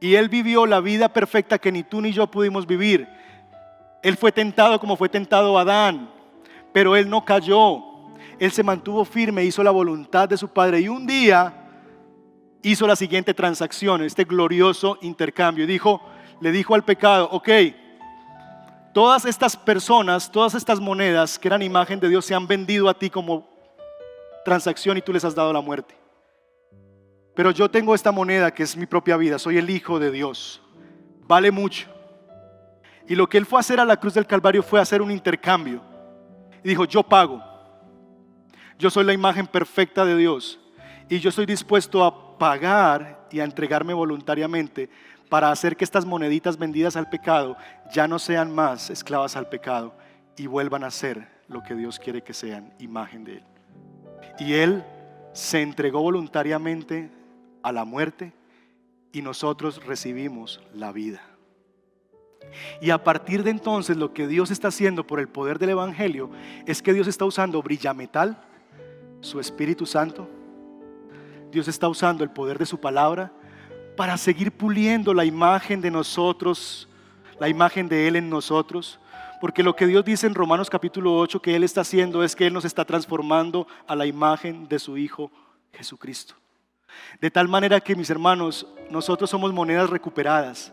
[0.00, 3.08] y él vivió la vida perfecta que ni tú ni yo pudimos vivir.
[4.02, 6.10] Él fue tentado como fue tentado Adán,
[6.72, 7.84] pero él no cayó.
[8.38, 11.61] Él se mantuvo firme, hizo la voluntad de su Padre y un día
[12.62, 15.66] hizo la siguiente transacción, este glorioso intercambio.
[15.66, 16.02] Dijo,
[16.40, 17.48] le dijo al pecado, ok,
[18.92, 22.94] Todas estas personas, todas estas monedas que eran imagen de Dios se han vendido a
[22.94, 23.48] ti como
[24.44, 25.96] transacción y tú les has dado la muerte.
[27.34, 30.60] Pero yo tengo esta moneda que es mi propia vida, soy el Hijo de Dios,
[31.22, 31.88] vale mucho.
[33.08, 35.10] Y lo que Él fue a hacer a la cruz del Calvario fue hacer un
[35.10, 35.80] intercambio.
[36.62, 37.42] Dijo, yo pago,
[38.78, 40.60] yo soy la imagen perfecta de Dios
[41.08, 44.90] y yo estoy dispuesto a pagar y a entregarme voluntariamente
[45.28, 47.56] para hacer que estas moneditas vendidas al pecado
[47.94, 49.94] ya no sean más esclavas al pecado
[50.36, 53.44] y vuelvan a ser lo que Dios quiere que sean, imagen de Él.
[54.40, 54.82] Y Él
[55.32, 57.12] se entregó voluntariamente
[57.62, 58.32] a la muerte
[59.12, 61.22] y nosotros recibimos la vida.
[62.80, 66.28] Y a partir de entonces lo que Dios está haciendo por el poder del Evangelio
[66.66, 68.36] es que Dios está usando brillametal,
[69.20, 70.41] su Espíritu Santo.
[71.52, 73.30] Dios está usando el poder de su palabra
[73.94, 76.88] para seguir puliendo la imagen de nosotros,
[77.38, 78.98] la imagen de Él en nosotros.
[79.38, 82.46] Porque lo que Dios dice en Romanos capítulo 8 que Él está haciendo es que
[82.46, 85.30] Él nos está transformando a la imagen de su Hijo
[85.74, 86.34] Jesucristo.
[87.20, 90.72] De tal manera que mis hermanos, nosotros somos monedas recuperadas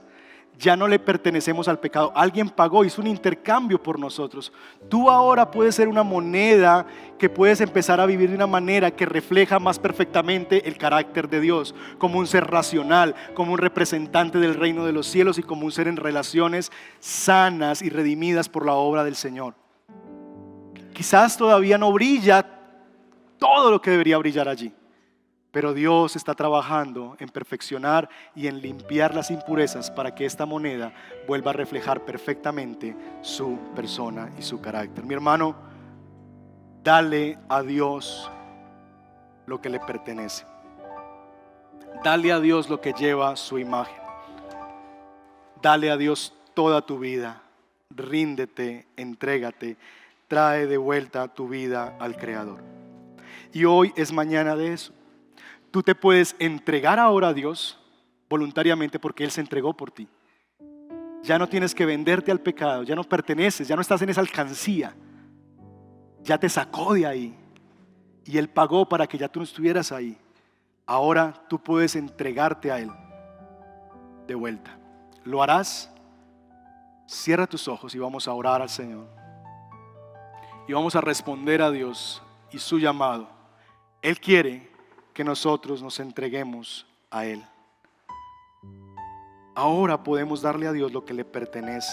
[0.60, 2.12] ya no le pertenecemos al pecado.
[2.14, 4.52] Alguien pagó, hizo un intercambio por nosotros.
[4.90, 6.86] Tú ahora puedes ser una moneda
[7.18, 11.40] que puedes empezar a vivir de una manera que refleja más perfectamente el carácter de
[11.40, 15.66] Dios, como un ser racional, como un representante del reino de los cielos y como
[15.66, 19.56] un ser en relaciones sanas y redimidas por la obra del Señor.
[20.94, 22.46] Quizás todavía no brilla
[23.38, 24.74] todo lo que debería brillar allí.
[25.52, 30.94] Pero Dios está trabajando en perfeccionar y en limpiar las impurezas para que esta moneda
[31.28, 35.06] vuelva a reflejar perfectamente su persona y su carácter.
[35.06, 35.56] Mi hermano,
[36.84, 38.30] dale a Dios
[39.48, 40.46] lo que le pertenece.
[42.04, 43.98] Dale a Dios lo que lleva su imagen.
[45.62, 47.42] Dale a Dios toda tu vida.
[47.90, 49.78] Ríndete, entrégate,
[50.28, 52.60] trae de vuelta tu vida al Creador.
[53.52, 54.94] Y hoy es mañana de eso.
[55.72, 57.80] Tú te puedes entregar ahora a Dios
[58.30, 60.08] voluntariamente porque Él se entregó por ti.
[61.24, 64.22] Ya no tienes que venderte al pecado, ya no perteneces, ya no estás en esa
[64.22, 64.96] alcancía.
[66.22, 67.38] Ya te sacó de ahí.
[68.26, 70.18] Y Él pagó para que ya tú no estuvieras ahí.
[70.86, 72.92] Ahora tú puedes entregarte a Él
[74.28, 74.78] de vuelta.
[75.24, 75.92] ¿Lo harás?
[77.08, 79.08] Cierra tus ojos y vamos a orar al Señor.
[80.68, 83.30] Y vamos a responder a Dios y su llamado.
[84.02, 84.72] Él quiere
[85.20, 87.44] que nosotros nos entreguemos a Él.
[89.54, 91.92] Ahora podemos darle a Dios lo que le pertenece.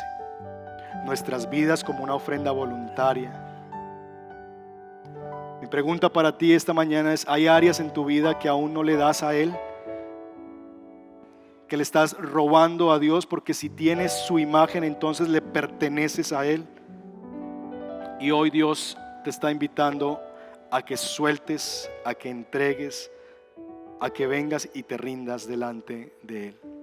[1.04, 3.32] Nuestras vidas como una ofrenda voluntaria.
[5.60, 8.84] Mi pregunta para ti esta mañana es, ¿hay áreas en tu vida que aún no
[8.84, 9.52] le das a Él?
[11.66, 13.26] ¿Que le estás robando a Dios?
[13.26, 16.64] Porque si tienes su imagen, entonces le perteneces a Él.
[18.20, 20.20] Y hoy Dios te está invitando
[20.70, 23.10] a que sueltes, a que entregues,
[24.00, 26.75] a que vengas y te rindas delante de Él.